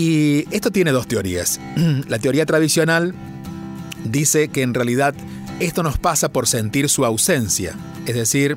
Y 0.00 0.46
esto 0.50 0.70
tiene 0.70 0.92
dos 0.92 1.06
teorías. 1.06 1.60
La 2.08 2.18
teoría 2.18 2.46
tradicional 2.46 3.14
dice 4.02 4.48
que 4.48 4.62
en 4.62 4.72
realidad 4.72 5.14
esto 5.60 5.82
nos 5.82 5.98
pasa 5.98 6.32
por 6.32 6.46
sentir 6.46 6.88
su 6.88 7.04
ausencia. 7.04 7.74
Es 8.06 8.14
decir, 8.14 8.56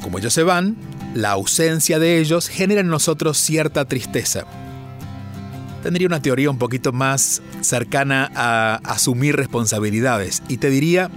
como 0.00 0.20
ellos 0.20 0.32
se 0.32 0.44
van, 0.44 0.76
la 1.12 1.32
ausencia 1.32 1.98
de 1.98 2.20
ellos 2.20 2.48
genera 2.48 2.82
en 2.82 2.86
nosotros 2.86 3.36
cierta 3.36 3.84
tristeza. 3.86 4.44
Tendría 5.82 6.06
una 6.06 6.22
teoría 6.22 6.50
un 6.50 6.58
poquito 6.58 6.92
más 6.92 7.42
cercana 7.60 8.30
a 8.36 8.76
asumir 8.84 9.34
responsabilidades 9.34 10.40
y 10.46 10.58
te 10.58 10.70
diría 10.70 11.10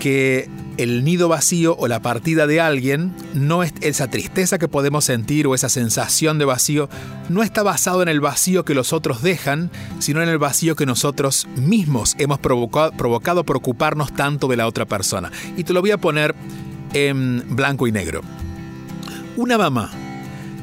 que 0.00 0.50
el 0.76 1.04
nido 1.04 1.28
vacío 1.28 1.76
o 1.76 1.88
la 1.88 2.00
partida 2.00 2.46
de 2.46 2.60
alguien, 2.60 3.14
no 3.32 3.62
es 3.62 3.72
esa 3.80 4.08
tristeza 4.08 4.58
que 4.58 4.68
podemos 4.68 5.04
sentir 5.04 5.46
o 5.46 5.54
esa 5.54 5.68
sensación 5.68 6.38
de 6.38 6.44
vacío, 6.44 6.88
no 7.28 7.42
está 7.42 7.62
basado 7.62 8.02
en 8.02 8.08
el 8.08 8.20
vacío 8.20 8.64
que 8.64 8.74
los 8.74 8.92
otros 8.92 9.22
dejan, 9.22 9.70
sino 9.98 10.22
en 10.22 10.28
el 10.28 10.38
vacío 10.38 10.76
que 10.76 10.86
nosotros 10.86 11.46
mismos 11.56 12.14
hemos 12.18 12.38
provocado, 12.38 12.92
provocado 12.92 13.44
por 13.44 13.56
ocuparnos 13.56 14.12
tanto 14.14 14.48
de 14.48 14.56
la 14.56 14.66
otra 14.66 14.86
persona. 14.86 15.30
Y 15.56 15.64
te 15.64 15.72
lo 15.72 15.80
voy 15.80 15.92
a 15.92 15.98
poner 15.98 16.34
en 16.92 17.44
blanco 17.56 17.86
y 17.86 17.92
negro. 17.92 18.22
Una 19.36 19.58
mamá 19.58 19.90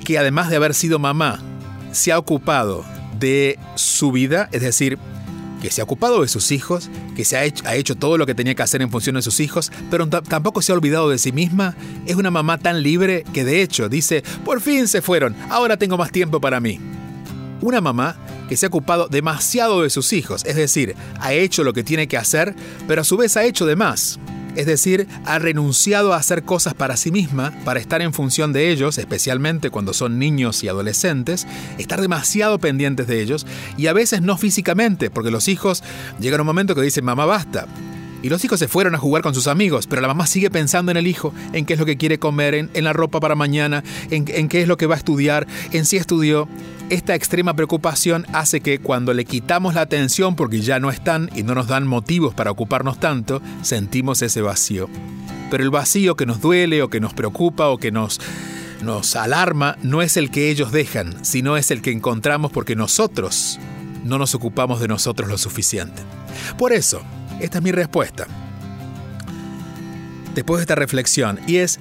que 0.04 0.18
además 0.18 0.50
de 0.50 0.56
haber 0.56 0.74
sido 0.74 1.00
mamá, 1.00 1.40
se 1.92 2.12
ha 2.12 2.18
ocupado 2.18 2.84
de 3.20 3.60
su 3.76 4.12
vida, 4.12 4.50
es 4.52 4.62
decir, 4.62 4.98
que 5.62 5.72
se 5.72 5.82
ha 5.82 5.84
ocupado 5.84 6.22
de 6.22 6.28
sus 6.28 6.52
hijos, 6.52 6.90
que 7.16 7.24
se 7.24 7.38
ha 7.38 7.44
hecho, 7.44 7.64
ha 7.68 7.76
hecho 7.76 7.96
todo 7.96 8.18
lo 8.18 8.26
que 8.26 8.36
tenía 8.36 8.56
que 8.56 8.64
hacer 8.64 8.82
en 8.82 8.90
función 8.90 9.16
de 9.16 9.22
sus 9.22 9.40
hijos, 9.40 9.72
pero 9.90 10.08
tampoco 10.08 10.62
se 10.62 10.72
ha 10.72 10.76
olvidado 10.76 11.10
de 11.10 11.18
sí 11.18 11.32
misma, 11.32 11.76
es 12.06 12.16
una 12.16 12.32
mamá 12.32 12.58
tan 12.58 12.82
libre 12.84 13.24
que 13.34 13.46
de 13.46 13.62
hecho 13.62 13.88
dice, 13.88 14.24
por 14.44 14.62
fin 14.62 14.88
se 14.88 15.02
fueron, 15.02 15.36
ahora 15.50 15.78
tengo 15.78 15.98
más 15.98 16.12
tiempo 16.12 16.42
para 16.42 16.60
mí. 16.60 16.80
Una 17.62 17.80
mamá 17.80 18.18
que 18.50 18.58
se 18.58 18.66
ha 18.66 18.70
ocupado 18.70 19.08
demasiado 19.08 19.84
de 19.84 19.90
sus 19.90 20.12
hijos, 20.14 20.44
es 20.46 20.56
decir, 20.56 20.96
ha 21.20 21.34
hecho 21.34 21.64
lo 21.64 21.74
que 21.74 21.84
tiene 21.84 22.08
que 22.08 22.18
hacer, 22.18 22.56
pero 22.88 23.02
a 23.02 23.06
su 23.06 23.16
vez 23.18 23.38
ha 23.38 23.44
hecho 23.44 23.66
de 23.66 23.76
más 23.76 24.20
es 24.56 24.66
decir, 24.66 25.08
ha 25.26 25.40
renunciado 25.40 26.14
a 26.14 26.18
hacer 26.18 26.44
cosas 26.44 26.74
para 26.74 26.98
sí 26.98 27.12
misma, 27.12 27.54
para 27.64 27.80
estar 27.80 28.02
en 28.02 28.14
función 28.14 28.54
de 28.54 28.72
ellos, 28.72 28.98
especialmente 28.98 29.70
cuando 29.70 29.94
son 29.94 30.20
niños 30.20 30.64
y 30.64 30.68
adolescentes, 30.68 31.48
estar 31.78 32.02
demasiado 32.02 32.60
pendientes 32.60 33.08
de 33.08 33.22
ellos, 33.22 33.46
y 33.78 33.88
a 33.88 33.94
veces 33.94 34.22
no 34.22 34.38
físicamente, 34.38 35.10
porque 35.10 35.32
los 35.32 35.48
hijos 35.48 35.84
llegan 36.20 36.40
a 36.40 36.44
un 36.44 36.48
momento 36.48 36.76
que 36.76 36.82
dicen, 36.82 37.06
mamá, 37.06 37.26
basta. 37.26 37.68
Y 38.24 38.30
los 38.30 38.44
hijos 38.46 38.60
se 38.60 38.68
fueron 38.68 38.96
a 38.96 39.00
jugar 39.00 39.24
con 39.24 39.34
sus 39.34 39.48
amigos, 39.48 39.88
pero 39.88 40.02
la 40.02 40.08
mamá 40.08 40.28
sigue 40.28 40.50
pensando 40.50 40.92
en 40.92 40.98
el 40.98 41.08
hijo, 41.08 41.34
en 41.54 41.66
qué 41.66 41.74
es 41.74 41.80
lo 41.80 41.86
que 41.86 41.98
quiere 41.98 42.20
comer, 42.20 42.54
en, 42.54 42.84
la 42.84 42.94
ropa 42.94 43.20
para 43.20 43.36
mañana, 43.36 43.84
en, 44.10 44.26
en 44.28 44.48
qué 44.48 44.62
es 44.62 44.68
lo 44.68 44.78
que 44.78 44.86
va 44.86 44.96
a 44.96 44.98
estudiar, 44.98 45.48
en 45.72 45.86
si 45.86 45.98
estudió. 45.98 46.48
Esta 46.90 47.16
extrema 47.16 47.56
preocupación 47.56 48.26
hace 48.34 48.60
que 48.60 48.80
cuando 48.80 49.14
le 49.14 49.24
quitamos 49.24 49.76
la 49.76 49.82
atención 49.82 50.36
porque 50.36 50.60
ya 50.60 50.80
no 50.80 50.90
están 50.90 51.30
y 51.36 51.44
no 51.44 51.56
nos 51.56 51.68
dan 51.68 51.88
motivos 51.88 52.34
para 52.34 52.52
ocuparnos 52.52 53.00
tanto, 53.00 53.42
sentimos 53.62 54.22
ese 54.22 54.42
vacío. 54.42 54.90
Pero 55.50 55.64
el 55.64 55.70
vacío 55.70 56.16
que 56.16 56.26
nos 56.26 56.42
duele 56.42 56.82
o 56.82 56.90
que 56.90 57.00
nos 57.00 57.14
preocupa 57.14 57.70
o 57.70 57.78
que 57.78 57.92
nos, 57.92 58.20
nos 58.82 59.16
alarma 59.16 59.78
no 59.84 60.02
es 60.02 60.18
el 60.18 60.32
que 60.32 60.50
ellos 60.50 60.72
dejan, 60.72 61.24
sino 61.24 61.58
es 61.58 61.72
el 61.72 61.82
que 61.82 61.92
encontramos 61.92 62.52
porque 62.52 62.76
nosotros 62.76 63.60
no 64.04 64.18
nos 64.18 64.36
ocupamos 64.36 64.80
de 64.80 64.88
nosotros 64.88 65.30
lo 65.30 65.38
suficiente. 65.38 66.02
Por 66.58 66.74
eso, 66.74 67.02
esta 67.42 67.58
es 67.58 67.64
mi 67.64 67.72
respuesta. 67.72 68.28
Después 70.36 70.60
de 70.60 70.64
esta 70.64 70.76
reflexión, 70.76 71.40
y 71.48 71.58
es, 71.58 71.80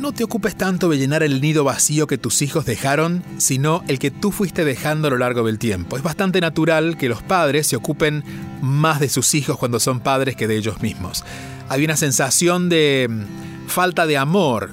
no 0.00 0.12
te 0.12 0.24
ocupes 0.24 0.56
tanto 0.56 0.88
de 0.88 0.98
llenar 0.98 1.22
el 1.22 1.40
nido 1.40 1.64
vacío 1.64 2.06
que 2.06 2.18
tus 2.18 2.42
hijos 2.42 2.64
dejaron, 2.64 3.22
sino 3.38 3.82
el 3.86 3.98
que 3.98 4.10
tú 4.10 4.32
fuiste 4.32 4.64
dejando 4.64 5.08
a 5.08 5.10
lo 5.10 5.18
largo 5.18 5.44
del 5.44 5.58
tiempo. 5.58 5.96
Es 5.96 6.02
bastante 6.02 6.40
natural 6.40 6.96
que 6.96 7.08
los 7.08 7.22
padres 7.22 7.66
se 7.66 7.76
ocupen 7.76 8.24
más 8.62 9.00
de 9.00 9.08
sus 9.08 9.34
hijos 9.34 9.58
cuando 9.58 9.78
son 9.78 10.00
padres 10.00 10.36
que 10.36 10.48
de 10.48 10.56
ellos 10.56 10.80
mismos. 10.82 11.24
Hay 11.68 11.84
una 11.84 11.96
sensación 11.96 12.68
de 12.68 13.08
mm, 13.10 13.68
falta 13.68 14.06
de 14.06 14.16
amor 14.16 14.70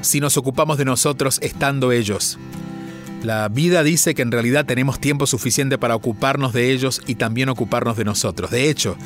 si 0.00 0.20
nos 0.20 0.36
ocupamos 0.36 0.78
de 0.78 0.84
nosotros 0.84 1.38
estando 1.42 1.92
ellos. 1.92 2.38
La 3.22 3.48
vida 3.48 3.82
dice 3.82 4.14
que 4.14 4.22
en 4.22 4.30
realidad 4.30 4.64
tenemos 4.64 5.00
tiempo 5.00 5.26
suficiente 5.26 5.76
para 5.76 5.96
ocuparnos 5.96 6.52
de 6.52 6.70
ellos 6.70 7.02
y 7.06 7.16
también 7.16 7.48
ocuparnos 7.48 7.96
de 7.96 8.04
nosotros. 8.04 8.50
De 8.50 8.70
hecho, 8.70 8.96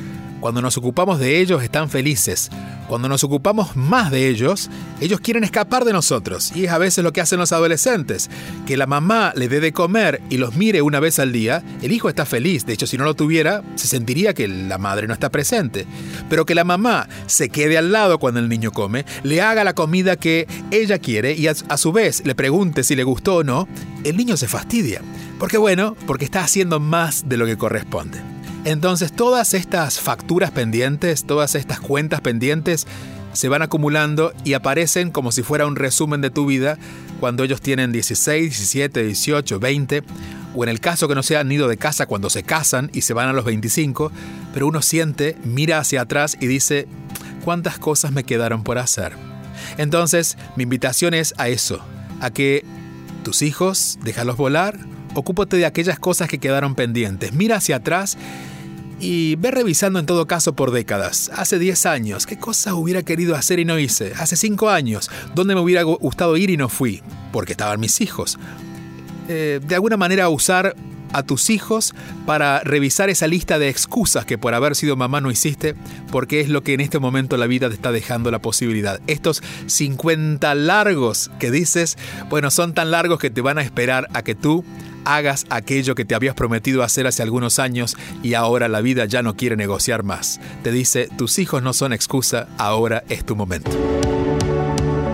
cuando 0.43 0.61
nos 0.61 0.77
ocupamos 0.77 1.21
de 1.21 1.41
ellos 1.41 1.63
están 1.63 1.89
felices. 1.89 2.51
Cuando 2.89 3.09
nos 3.09 3.23
ocupamos 3.23 3.77
más 3.77 4.11
de 4.11 4.29
ellos, 4.29 4.71
ellos 5.01 5.21
quieren 5.21 5.45
escapar 5.45 5.85
de 5.85 5.93
nosotros. 5.93 6.51
Y 6.57 6.65
es 6.65 6.73
a 6.73 6.79
veces 6.79 7.05
lo 7.05 7.13
que 7.13 7.21
hacen 7.21 7.39
los 7.39 7.53
adolescentes. 7.53 8.29
Que 8.67 8.77
la 8.77 8.89
mamá 8.89 9.33
le 9.37 9.49
dé 9.49 9.61
de 9.61 9.73
comer 9.73 10.21
y 10.31 10.39
los 10.39 10.57
mire 10.57 10.83
una 10.83 10.99
vez 10.99 11.21
al 11.21 11.31
día, 11.31 11.63
el 11.81 11.93
hijo 11.93 12.09
está 12.09 12.27
feliz. 12.27 12.67
De 12.67 12.73
hecho, 12.73 12.89
si 12.89 12.99
no 12.99 13.05
lo 13.05 13.15
tuviera, 13.15 13.63
se 13.77 13.87
sentiría 13.87 14.35
que 14.35 14.49
la 14.49 14.79
madre 14.79 15.07
no 15.07 15.15
está 15.15 15.31
presente. 15.31 15.87
Pero 16.29 16.45
que 16.45 16.57
la 16.57 16.65
mamá 16.65 17.09
se 17.27 17.49
quede 17.49 17.79
al 17.79 17.93
lado 17.93 18.19
cuando 18.19 18.41
el 18.41 18.49
niño 18.49 18.73
come, 18.73 19.07
le 19.23 19.41
haga 19.41 19.63
la 19.63 19.75
comida 19.75 20.17
que 20.17 20.49
ella 20.73 20.99
quiere 20.99 21.35
y 21.35 21.47
a, 21.47 21.55
su 21.55 21.93
vez 21.93 22.27
le 22.27 22.35
pregunte 22.35 22.83
si 22.83 22.97
le 22.97 23.05
gustó 23.05 23.37
o 23.37 23.45
no, 23.45 23.69
el 24.03 24.17
niño 24.17 24.37
se 24.37 24.49
fastidia. 24.49 25.03
Porque 25.39 25.57
bueno, 25.57 25.97
porque 26.05 26.25
está 26.25 26.43
haciendo 26.43 26.81
más 26.81 27.29
de 27.29 27.37
lo 27.37 27.47
que 27.47 27.57
corresponde. 27.57 28.32
Entonces 28.65 29.13
todas 29.13 29.55
estas 29.55 29.99
facturas 29.99 30.53
pendientes, 30.53 31.25
todas 31.25 31.57
estas 31.57 31.81
cuentas 31.81 32.21
pendientes 32.21 32.87
se 33.33 33.49
van 33.49 33.63
acumulando 33.63 34.33
y 34.45 34.53
aparecen 34.53 35.11
como 35.11 35.33
si 35.33 35.43
fuera 35.43 35.67
un 35.67 35.75
resumen 35.75 36.21
de 36.21 36.31
tu 36.31 36.47
vida 36.47 36.79
cuando 37.19 37.43
ellos 37.43 37.61
tienen 37.61 37.91
16, 37.91 38.51
17, 38.51 39.05
18, 39.05 39.59
20, 39.59 40.03
o 40.55 40.63
en 40.65 40.69
el 40.69 40.81
caso 40.81 41.09
que 41.09 41.15
no 41.15 41.23
se 41.23 41.37
han 41.37 41.51
ido 41.51 41.67
de 41.67 41.77
casa 41.77 42.07
cuando 42.07 42.31
se 42.31 42.43
casan 42.43 42.91
y 42.93 43.01
se 43.03 43.15
van 43.15 43.29
a 43.29 43.33
los 43.33 43.45
25, 43.45 44.13
pero 44.53 44.67
uno 44.67 44.83
siente, 44.83 45.37
mira 45.45 45.79
hacia 45.79 46.03
atrás 46.03 46.37
y 46.41 46.47
dice, 46.47 46.87
¿cuántas 47.45 47.79
cosas 47.79 48.13
me 48.13 48.25
quedaron 48.25 48.63
por 48.63 48.79
hacer? 48.79 49.13
Entonces, 49.79 50.37
mi 50.57 50.65
invitación 50.65 51.15
es 51.15 51.35
a 51.39 51.49
eso, 51.49 51.81
a 52.21 52.31
que 52.31 52.65
tus 53.25 53.43
hijos, 53.43 53.99
déjalos 54.03 54.37
volar, 54.37 54.79
ocúpate 55.15 55.57
de 55.57 55.67
aquellas 55.67 55.99
cosas 55.99 56.29
que 56.29 56.39
quedaron 56.39 56.75
pendientes, 56.75 57.33
mira 57.33 57.57
hacia 57.57 57.77
atrás 57.77 58.19
y 59.03 59.35
ve 59.35 59.51
revisando 59.51 59.99
en 59.99 60.07
todo 60.07 60.27
caso 60.27 60.55
por 60.55 60.71
décadas. 60.71 61.31
Hace 61.35 61.59
10 61.59 61.87
años, 61.87 62.25
¿qué 62.25 62.39
cosas 62.39 62.73
hubiera 62.75 63.03
querido 63.03 63.35
hacer 63.35 63.59
y 63.59 63.65
no 63.65 63.79
hice? 63.79 64.13
Hace 64.17 64.37
5 64.37 64.71
años, 64.71 65.11
¿dónde 65.35 65.57
me 65.57 65.61
hubiera 65.61 65.83
gustado 65.83 66.37
ir 66.37 66.51
y 66.51 66.57
no 66.57 66.69
fui? 66.69 67.03
Porque 67.33 67.53
estaban 67.53 67.81
mis 67.81 68.01
hijos. 68.01 68.39
Eh, 69.29 69.61
de 69.67 69.75
alguna 69.75 69.97
manera 69.97 70.29
usar 70.29 70.77
a 71.13 71.25
tus 71.25 71.51
hijos 71.51 71.95
para 72.27 72.61
revisar 72.61 73.11
esa 73.11 73.27
lista 73.27 73.59
de 73.59 73.69
excusas 73.69 74.25
que 74.25 74.39
por 74.39 74.55
haber 74.55 74.77
sido 74.77 74.97
mamá 74.97 75.21
no 75.21 75.33
hiciste, 75.33 75.75
porque 76.13 76.41
es 76.41 76.49
lo 76.49 76.63
que 76.63 76.75
en 76.75 76.81
este 76.81 77.01
momento 77.01 77.37
la 77.37 77.49
vida 77.49 77.69
te 77.69 77.75
está 77.75 77.91
dejando 77.91 78.31
la 78.31 78.39
posibilidad. 78.39 79.01
Estos 79.09 79.43
50 79.67 80.55
largos 80.55 81.31
que 81.41 81.51
dices, 81.51 81.99
bueno, 82.31 82.53
son 82.53 82.73
tan 82.73 82.93
largos 82.93 83.19
que 83.19 83.31
te 83.31 83.41
van 83.41 83.59
a 83.59 83.63
esperar 83.63 84.09
a 84.15 84.23
que 84.23 84.37
tú 84.37 84.65
hagas 85.05 85.47
aquello 85.51 85.95
que 85.95 86.05
te 86.05 86.15
habías 86.15 86.35
prometido 86.35 86.83
hacer 86.83 87.07
hace 87.07 87.23
algunos 87.23 87.59
años 87.59 87.97
y 88.23 88.35
ahora 88.35 88.69
la 88.69 88.81
vida 88.81 89.05
ya 89.05 89.23
no 89.23 89.37
quiere 89.37 89.57
negociar 89.57 90.03
más. 90.03 90.41
Te 90.63 90.73
dice, 90.73 91.09
tus 91.17 91.39
hijos 91.39 91.63
no 91.63 91.73
son 91.73 91.93
excusa, 91.93 92.49
ahora 92.59 93.05
es 93.09 93.25
tu 93.25 93.37
momento. 93.37 93.71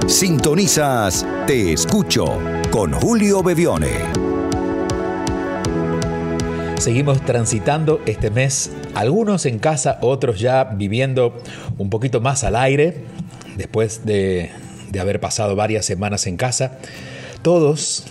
Sintonizas 0.06 1.26
Te 1.46 1.72
Escucho 1.72 2.38
con 2.70 2.92
Julio 2.92 3.42
Bevione. 3.42 4.28
Seguimos 6.78 7.20
transitando 7.24 8.00
este 8.06 8.30
mes, 8.30 8.70
algunos 8.94 9.46
en 9.46 9.58
casa, 9.58 9.98
otros 10.00 10.38
ya 10.38 10.64
viviendo 10.64 11.36
un 11.76 11.90
poquito 11.90 12.20
más 12.20 12.44
al 12.44 12.56
aire, 12.56 13.04
después 13.56 14.06
de, 14.06 14.50
de 14.90 15.00
haber 15.00 15.20
pasado 15.20 15.56
varias 15.56 15.84
semanas 15.84 16.26
en 16.26 16.36
casa. 16.36 16.78
Todos 17.42 18.04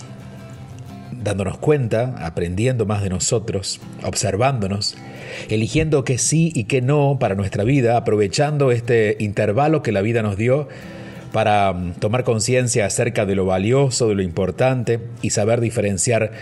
dándonos 1.28 1.58
cuenta, 1.58 2.14
aprendiendo 2.18 2.86
más 2.86 3.02
de 3.02 3.10
nosotros, 3.10 3.80
observándonos, 4.02 4.96
eligiendo 5.50 6.02
qué 6.02 6.16
sí 6.18 6.52
y 6.54 6.64
qué 6.64 6.80
no 6.80 7.18
para 7.20 7.34
nuestra 7.34 7.64
vida, 7.64 7.96
aprovechando 7.96 8.72
este 8.72 9.16
intervalo 9.20 9.82
que 9.82 9.92
la 9.92 10.00
vida 10.00 10.22
nos 10.22 10.36
dio 10.36 10.68
para 11.32 11.72
mm, 11.72 11.92
tomar 12.00 12.24
conciencia 12.24 12.86
acerca 12.86 13.26
de 13.26 13.34
lo 13.34 13.44
valioso, 13.44 14.08
de 14.08 14.14
lo 14.14 14.22
importante 14.22 15.00
y 15.20 15.30
saber 15.30 15.60
diferenciar 15.60 16.32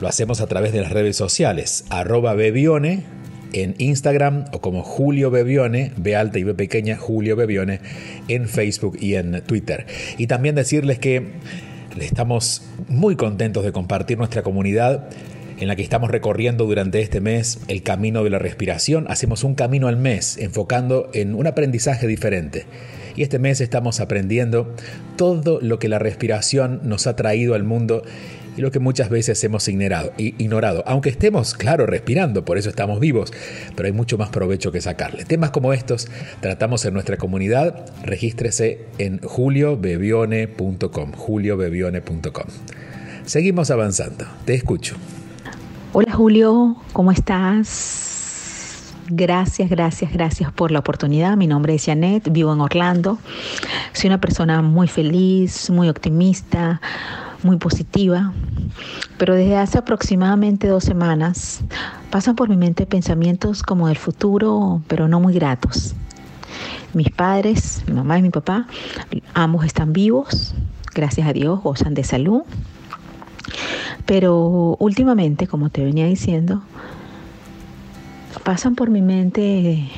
lo 0.00 0.08
hacemos 0.08 0.40
a 0.40 0.46
través 0.46 0.72
de 0.72 0.80
las 0.80 0.92
redes 0.92 1.16
sociales, 1.16 1.84
arroba 1.90 2.34
Bebione 2.34 3.04
en 3.52 3.74
Instagram 3.78 4.44
o 4.52 4.60
como 4.60 4.82
Julio 4.82 5.30
Bebione, 5.30 5.92
B 5.96 6.16
alta 6.16 6.38
y 6.38 6.44
B 6.44 6.54
pequeña, 6.54 6.96
Julio 6.96 7.36
Bebione 7.36 7.80
en 8.28 8.48
Facebook 8.48 8.98
y 9.00 9.14
en 9.14 9.42
Twitter. 9.42 9.86
Y 10.18 10.26
también 10.26 10.54
decirles 10.54 10.98
que 10.98 11.28
estamos 12.00 12.62
muy 12.88 13.16
contentos 13.16 13.64
de 13.64 13.72
compartir 13.72 14.18
nuestra 14.18 14.42
comunidad 14.42 15.08
en 15.58 15.66
la 15.66 15.76
que 15.76 15.82
estamos 15.82 16.10
recorriendo 16.10 16.66
durante 16.66 17.00
este 17.00 17.20
mes 17.20 17.58
el 17.68 17.82
camino 17.82 18.22
de 18.22 18.30
la 18.30 18.38
respiración. 18.38 19.06
Hacemos 19.08 19.42
un 19.42 19.54
camino 19.54 19.88
al 19.88 19.96
mes 19.96 20.36
enfocando 20.38 21.10
en 21.14 21.34
un 21.34 21.46
aprendizaje 21.46 22.06
diferente. 22.06 22.66
Y 23.16 23.22
este 23.22 23.40
mes 23.40 23.60
estamos 23.60 23.98
aprendiendo 23.98 24.72
todo 25.16 25.58
lo 25.60 25.80
que 25.80 25.88
la 25.88 25.98
respiración 25.98 26.80
nos 26.84 27.08
ha 27.08 27.16
traído 27.16 27.54
al 27.54 27.64
mundo 27.64 28.04
y 28.58 28.60
lo 28.60 28.72
que 28.72 28.80
muchas 28.80 29.08
veces 29.08 29.42
hemos 29.44 29.68
ignorado, 29.68 30.12
ignorado. 30.16 30.82
Aunque 30.84 31.10
estemos, 31.10 31.54
claro, 31.54 31.86
respirando, 31.86 32.44
por 32.44 32.58
eso 32.58 32.68
estamos 32.68 32.98
vivos, 32.98 33.32
pero 33.76 33.86
hay 33.86 33.92
mucho 33.92 34.18
más 34.18 34.30
provecho 34.30 34.72
que 34.72 34.80
sacarle. 34.80 35.24
Temas 35.24 35.52
como 35.52 35.72
estos 35.72 36.08
tratamos 36.40 36.84
en 36.84 36.92
nuestra 36.92 37.16
comunidad. 37.18 37.86
Regístrese 38.02 38.86
en 38.98 39.20
juliobebione.com, 39.20 41.12
juliobebione.com. 41.12 42.46
Seguimos 43.24 43.70
avanzando. 43.70 44.24
Te 44.44 44.54
escucho. 44.54 44.96
Hola 45.92 46.12
Julio, 46.12 46.76
¿cómo 46.92 47.12
estás? 47.12 48.92
Gracias, 49.08 49.70
gracias, 49.70 50.12
gracias 50.12 50.52
por 50.52 50.72
la 50.72 50.80
oportunidad. 50.80 51.36
Mi 51.36 51.46
nombre 51.46 51.76
es 51.76 51.86
Janet, 51.86 52.32
vivo 52.32 52.52
en 52.52 52.60
Orlando. 52.60 53.18
Soy 53.92 54.08
una 54.08 54.20
persona 54.20 54.62
muy 54.62 54.88
feliz, 54.88 55.70
muy 55.70 55.88
optimista, 55.88 56.80
muy 57.42 57.56
positiva, 57.56 58.32
pero 59.16 59.34
desde 59.34 59.56
hace 59.56 59.78
aproximadamente 59.78 60.68
dos 60.68 60.84
semanas 60.84 61.60
pasan 62.10 62.36
por 62.36 62.48
mi 62.48 62.56
mente 62.56 62.86
pensamientos 62.86 63.62
como 63.62 63.88
del 63.88 63.96
futuro, 63.96 64.82
pero 64.88 65.08
no 65.08 65.20
muy 65.20 65.34
gratos. 65.34 65.94
Mis 66.94 67.10
padres, 67.10 67.82
mi 67.86 67.94
mamá 67.94 68.18
y 68.18 68.22
mi 68.22 68.30
papá, 68.30 68.66
ambos 69.34 69.64
están 69.64 69.92
vivos, 69.92 70.54
gracias 70.94 71.28
a 71.28 71.32
Dios, 71.32 71.62
gozan 71.62 71.94
de 71.94 72.04
salud, 72.04 72.42
pero 74.06 74.76
últimamente, 74.78 75.46
como 75.46 75.70
te 75.70 75.84
venía 75.84 76.06
diciendo, 76.06 76.62
pasan 78.42 78.74
por 78.74 78.90
mi 78.90 79.02
mente 79.02 79.90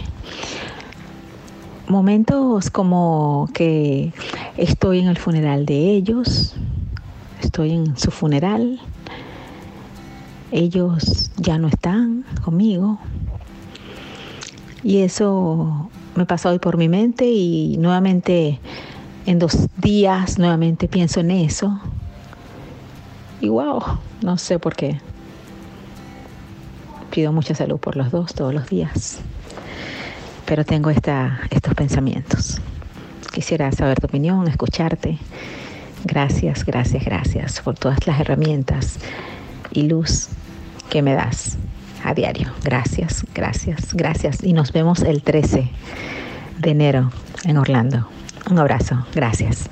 momentos 1.87 2.71
como 2.71 3.49
que 3.53 4.13
estoy 4.57 5.01
en 5.01 5.09
el 5.09 5.19
funeral 5.19 5.67
de 5.67 5.91
ellos, 5.91 6.55
estoy 7.41 7.73
en 7.73 7.97
su 7.97 8.11
funeral, 8.11 8.81
ellos 10.53 11.31
ya 11.37 11.59
no 11.59 11.69
están 11.69 12.25
conmigo. 12.45 12.99
Y 14.83 14.99
eso 14.99 15.91
me 16.15 16.27
pasó 16.27 16.51
hoy 16.51 16.59
por 16.59 16.77
mi 16.77 16.89
mente 16.89 17.27
y 17.27 17.77
nuevamente 17.79 18.59
en 19.27 19.39
dos 19.39 19.69
días 19.77 20.39
nuevamente 20.39 20.89
pienso 20.89 21.21
en 21.21 21.31
eso. 21.31 21.81
Y 23.41 23.49
wow, 23.49 23.83
no 24.23 24.39
sé 24.39 24.59
por 24.59 24.75
qué. 24.75 25.01
Pido 27.11 27.33
mucha 27.33 27.55
salud 27.55 27.79
por 27.79 27.97
los 27.97 28.11
dos 28.11 28.35
todos 28.35 28.55
los 28.55 28.69
días. 28.69 29.21
Pero 30.47 30.65
tengo 30.65 30.91
esta, 30.91 31.41
estos 31.51 31.75
pensamientos. 31.75 32.61
Quisiera 33.33 33.71
saber 33.73 34.01
tu 34.01 34.07
opinión, 34.07 34.49
escucharte 34.49 35.19
Gracias, 36.05 36.65
gracias, 36.65 37.05
gracias 37.05 37.61
por 37.61 37.75
todas 37.75 38.07
las 38.07 38.21
herramientas 38.21 38.99
y 39.73 39.83
luz 39.83 40.29
que 40.89 41.03
me 41.03 41.15
das. 41.15 41.57
a 42.03 42.15
diario. 42.15 42.51
Gracias, 42.65 43.27
gracias, 43.35 43.93
gracias. 43.93 44.43
Y 44.43 44.55
nos 44.55 44.73
vemos 44.73 45.03
el 45.03 45.23
13 45.23 45.69
de 46.59 46.71
enero 46.71 47.13
en 47.45 47.59
Orlando. 47.59 48.09
Un 48.51 48.59
abrazo, 48.59 49.07
gracias. 49.15 49.69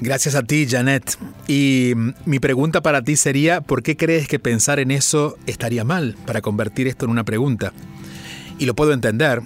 Gracias 0.00 0.34
a 0.34 0.42
ti, 0.42 0.66
Janet. 0.68 1.18
Y 1.46 1.92
mm, 1.96 2.14
mi 2.26 2.38
pregunta 2.38 2.82
para 2.82 3.02
ti 3.02 3.16
sería, 3.16 3.60
¿por 3.62 3.82
qué 3.82 3.96
crees 3.96 4.28
que 4.28 4.38
pensar 4.38 4.78
en 4.78 4.90
eso 4.90 5.36
estaría 5.46 5.82
mal 5.82 6.16
para 6.26 6.40
convertir 6.40 6.86
esto 6.86 7.04
en 7.04 7.10
una 7.10 7.24
pregunta? 7.24 7.72
Y 8.58 8.66
lo 8.66 8.74
puedo 8.74 8.92
entender. 8.92 9.40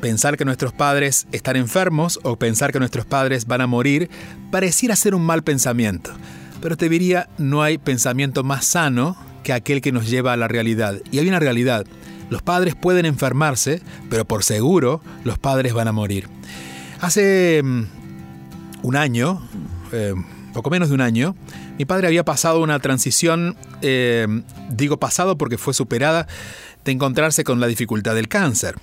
Pensar 0.00 0.36
que 0.36 0.44
nuestros 0.44 0.72
padres 0.72 1.26
están 1.32 1.56
enfermos 1.56 2.20
o 2.22 2.36
pensar 2.36 2.72
que 2.72 2.78
nuestros 2.78 3.04
padres 3.04 3.46
van 3.46 3.60
a 3.60 3.66
morir 3.66 4.08
pareciera 4.52 4.94
ser 4.94 5.14
un 5.14 5.22
mal 5.22 5.42
pensamiento. 5.42 6.12
Pero 6.60 6.76
te 6.76 6.88
diría, 6.88 7.28
no 7.36 7.62
hay 7.62 7.78
pensamiento 7.78 8.44
más 8.44 8.64
sano 8.64 9.16
que 9.42 9.52
aquel 9.52 9.80
que 9.80 9.92
nos 9.92 10.08
lleva 10.08 10.32
a 10.32 10.36
la 10.36 10.46
realidad. 10.46 11.00
Y 11.10 11.18
hay 11.18 11.28
una 11.28 11.40
realidad. 11.40 11.84
Los 12.30 12.42
padres 12.42 12.74
pueden 12.74 13.06
enfermarse, 13.06 13.82
pero 14.08 14.24
por 14.24 14.44
seguro 14.44 15.00
los 15.24 15.38
padres 15.38 15.72
van 15.72 15.88
a 15.88 15.92
morir. 15.92 16.28
Hace 17.00 17.62
mm, 17.64 17.82
un 18.82 18.96
año, 18.96 19.48
eh, 19.92 20.14
poco 20.52 20.70
menos 20.70 20.90
de 20.90 20.94
un 20.94 21.00
año, 21.00 21.34
mi 21.78 21.84
padre 21.84 22.06
había 22.06 22.24
pasado 22.24 22.60
una 22.60 22.78
transición, 22.80 23.56
eh, 23.82 24.26
digo 24.70 24.98
pasado 24.98 25.38
porque 25.38 25.58
fue 25.58 25.74
superada, 25.74 26.26
de 26.84 26.92
encontrarse 26.92 27.44
con 27.44 27.60
la 27.60 27.66
dificultad 27.66 28.14
del 28.14 28.28
cáncer. 28.28 28.76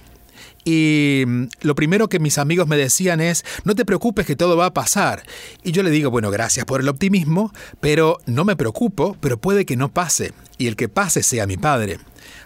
Y 0.66 1.24
mm, 1.26 1.44
lo 1.62 1.76
primero 1.76 2.10
que 2.10 2.20
mis 2.20 2.38
amigos 2.38 2.68
me 2.68 2.76
decían 2.76 3.22
es, 3.22 3.46
no 3.64 3.76
te 3.76 3.86
preocupes 3.86 4.26
que 4.26 4.36
todo 4.36 4.58
va 4.58 4.66
a 4.66 4.74
pasar. 4.74 5.24
Y 5.64 5.72
yo 5.72 5.84
le 5.84 5.92
digo, 5.92 6.12
bueno, 6.12 6.32
gracias 6.32 6.66
por 6.66 6.82
el 6.82 6.90
optimismo, 6.90 7.54
pero 7.80 8.18
no 8.26 8.44
me 8.44 8.58
preocupo, 8.58 9.16
pero 9.22 9.38
puede 9.38 9.66
que 9.66 9.78
no 9.78 9.94
pase. 9.94 10.34
Y 10.58 10.68
el 10.68 10.76
que 10.76 10.90
pase 10.90 11.24
sea 11.24 11.48
mi 11.48 11.56
padre. 11.56 12.00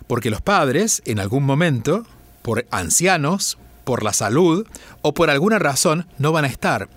Porque 0.06 0.30
los 0.30 0.42
padres, 0.42 1.02
en 1.06 1.20
algún 1.20 1.46
momento, 1.46 2.06
por 2.42 2.66
ancianos, 2.72 3.58
por 3.86 4.04
la 4.04 4.14
salud 4.14 4.68
o 5.02 5.14
por 5.14 5.30
alguna 5.30 5.58
razón, 5.58 6.06
no 6.18 6.32
van 6.32 6.46
a 6.46 6.50
estar. 6.50 6.90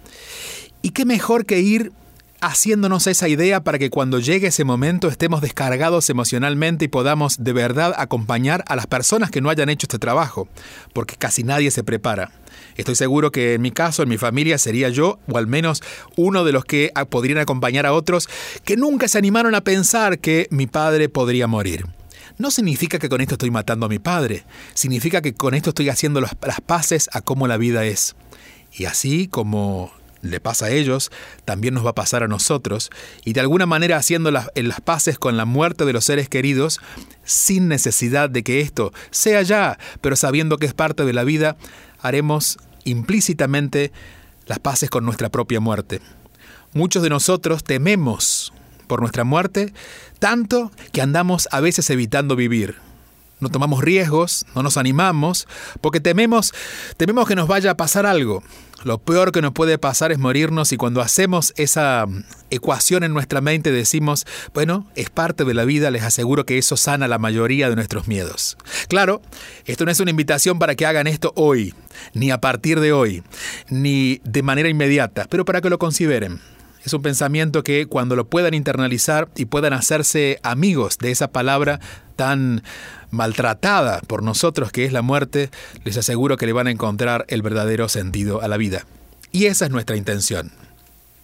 ¿Y 0.83 0.91
qué 0.91 1.05
mejor 1.05 1.47
que 1.47 1.61
ir 1.61 1.93
haciéndonos 2.43 3.07
esa 3.07 3.29
idea 3.29 3.63
para 3.63 3.79
que 3.79 3.89
cuando 3.89 4.19
llegue 4.19 4.49
ese 4.49 4.65
momento 4.65 5.09
estemos 5.09 5.41
descargados 5.41 6.11
emocionalmente 6.11 6.85
y 6.85 6.89
podamos 6.89 7.43
de 7.43 7.53
verdad 7.53 7.95
acompañar 7.97 8.65
a 8.67 8.75
las 8.75 8.89
personas 8.89 9.31
que 9.31 9.41
no 9.41 9.49
hayan 9.49 9.69
hecho 9.69 9.87
este 9.87 10.01
trabajo, 10.01 10.49
porque 10.93 11.17
casi 11.17 11.45
nadie 11.45 11.71
se 11.71 11.85
prepara. 11.85 12.33
Estoy 12.77 12.97
seguro 12.97 13.31
que 13.31 13.55
en 13.55 13.63
mi 13.63 13.71
caso, 13.71 14.03
en 14.03 14.09
mi 14.09 14.19
familia, 14.19 14.59
sería 14.59 14.89
yo, 14.89 15.21
o 15.29 15.39
al 15.39 15.47
menos 15.47 15.83
uno 16.17 16.43
de 16.43 16.53
los 16.53 16.65
que 16.65 16.93
podrían 17.09 17.39
acompañar 17.39 17.87
a 17.87 17.93
otros 17.93 18.29
que 18.65 18.77
nunca 18.77 19.07
se 19.07 19.19
animaron 19.19 19.55
a 19.55 19.63
pensar 19.63 20.19
que 20.19 20.49
mi 20.51 20.67
padre 20.67 21.09
podría 21.09 21.47
morir. 21.47 21.87
No 22.39 22.51
significa 22.51 22.99
que 22.99 23.09
con 23.09 23.21
esto 23.21 23.35
estoy 23.35 23.53
matando 23.53 23.87
a 23.87 23.89
mi 23.89 24.01
padre, 24.01 24.45
significa 24.75 25.23
que 25.23 25.33
con 25.33 25.55
esto 25.55 25.71
estoy 25.71 25.91
haciendo 25.91 26.21
las 26.21 26.35
paces 26.67 27.09
a 27.13 27.21
cómo 27.21 27.47
la 27.47 27.57
vida 27.57 27.85
es. 27.85 28.17
Y 28.73 28.87
así 28.87 29.29
como 29.29 29.93
le 30.23 30.41
pasa 30.41 30.67
a 30.67 30.71
ellos, 30.71 31.11
también 31.45 31.75
nos 31.75 31.85
va 31.85 31.91
a 31.91 31.95
pasar 31.95 32.23
a 32.23 32.29
nosotros, 32.29 32.91
y 33.25 33.33
de 33.33 33.41
alguna 33.41 33.67
manera 33.67 33.97
haciendo 33.97 34.31
las, 34.31 34.51
en 34.55 34.69
las 34.69 34.81
paces 34.81 35.19
con 35.19 35.37
la 35.37 35.45
muerte 35.45 35.85
de 35.85 35.93
los 35.93 36.05
seres 36.05 36.29
queridos, 36.29 36.81
sin 37.25 37.69
necesidad 37.69 38.31
de 38.31 38.43
que 38.43 38.61
esto 38.61 38.93
sea 39.11 39.43
ya, 39.43 39.79
pero 40.01 40.17
sabiendo 40.17 40.59
que 40.59 40.67
es 40.67 40.75
parte 40.75 41.05
de 41.05 41.13
la 41.13 41.25
vida, 41.25 41.57
haremos 42.01 42.59
implícitamente 42.85 43.93
las 44.47 44.59
paces 44.59 44.91
con 44.91 45.05
nuestra 45.05 45.29
propia 45.29 45.61
muerte. 45.61 46.01
Muchos 46.73 47.03
de 47.03 47.11
nosotros 47.11 47.65
tememos 47.65 48.53
por 48.87 49.01
nuestra 49.01 49.25
muerte 49.25 49.73
tanto 50.19 50.71
que 50.93 51.03
andamos 51.03 51.49
a 51.51 51.61
veces 51.61 51.89
evitando 51.91 52.37
vivir 52.37 52.77
no 53.43 53.51
tomamos 53.51 53.83
riesgos, 53.83 54.47
no 54.55 54.63
nos 54.63 54.77
animamos, 54.77 55.49
porque 55.81 56.01
tememos, 56.01 56.55
tememos 56.97 57.27
que 57.29 57.35
nos 57.35 57.49
vaya 57.49 57.73
a 57.73 57.77
pasar 57.77 58.07
algo. 58.07 58.43
Lo 58.85 58.99
peor 58.99 59.31
que 59.31 59.43
nos 59.43 59.53
puede 59.53 59.79
pasar 59.79 60.11
es 60.11 60.19
morirnos 60.19 60.73
y 60.73 60.77
cuando 60.77 61.01
hacemos 61.01 61.53
esa 61.57 62.07
mm, 62.07 62.25
ecuación 62.51 63.05
en 63.05 63.13
nuestra 63.13 63.41
mente 63.41 63.71
decimos, 63.71 64.27
bueno, 64.55 64.87
es 64.97 65.11
parte 65.11 65.45
de 65.45 65.55
la 65.55 65.65
vida, 65.65 65.91
les 65.91 66.03
aseguro 66.03 66.47
que 66.47 66.59
eso 66.59 66.77
sana 66.77 67.07
la 67.07 67.19
mayoría 67.19 67.69
de 67.69 67.77
nuestros 67.77 68.09
miedos. 68.09 68.57
Claro, 68.89 69.23
esto 69.67 69.85
no 69.85 69.91
es 69.91 70.01
una 70.01 70.11
invitación 70.11 70.59
para 70.59 70.75
que 70.75 70.87
hagan 70.87 71.07
esto 71.07 71.33
hoy, 71.37 71.75
ni 72.15 72.31
a 72.31 72.41
partir 72.41 72.81
de 72.81 72.93
hoy, 72.93 73.23
ni 73.69 74.21
de 74.25 74.43
manera 74.43 74.69
inmediata, 74.69 75.27
pero 75.29 75.45
para 75.45 75.61
que 75.61 75.71
lo 75.71 75.79
consideren. 75.79 76.41
Es 76.85 76.93
un 76.93 77.03
pensamiento 77.03 77.63
que 77.63 77.87
cuando 77.87 78.17
lo 78.17 78.29
puedan 78.29 78.55
internalizar 78.55 79.29
y 79.37 79.45
puedan 79.45 79.73
hacerse 79.73 80.41
amigos 80.43 80.99
de 80.99 81.13
esa 81.13 81.29
palabra 81.31 81.79
tan 82.17 82.65
maltratada 83.13 84.01
por 84.09 84.25
nosotros 84.25 84.73
que 84.73 84.85
es 84.85 84.93
la 84.93 85.03
muerte, 85.03 85.51
les 85.85 85.97
aseguro 85.97 86.37
que 86.37 86.47
le 86.47 86.53
van 86.53 86.67
a 86.67 86.73
encontrar 86.73 87.25
el 87.29 87.43
verdadero 87.43 87.89
sentido 87.89 88.43
a 88.43 88.49
la 88.49 88.57
vida. 88.57 88.85
Y 89.31 89.47
esa 89.47 89.67
es 89.67 89.71
nuestra 89.71 89.97
intención. 89.97 90.51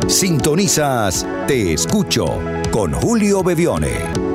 Sintonizas 0.09 1.25
Te 1.47 1.75
Escucho 1.75 2.40
con 2.73 2.92
Julio 2.92 3.44
Bevione. 3.44 4.28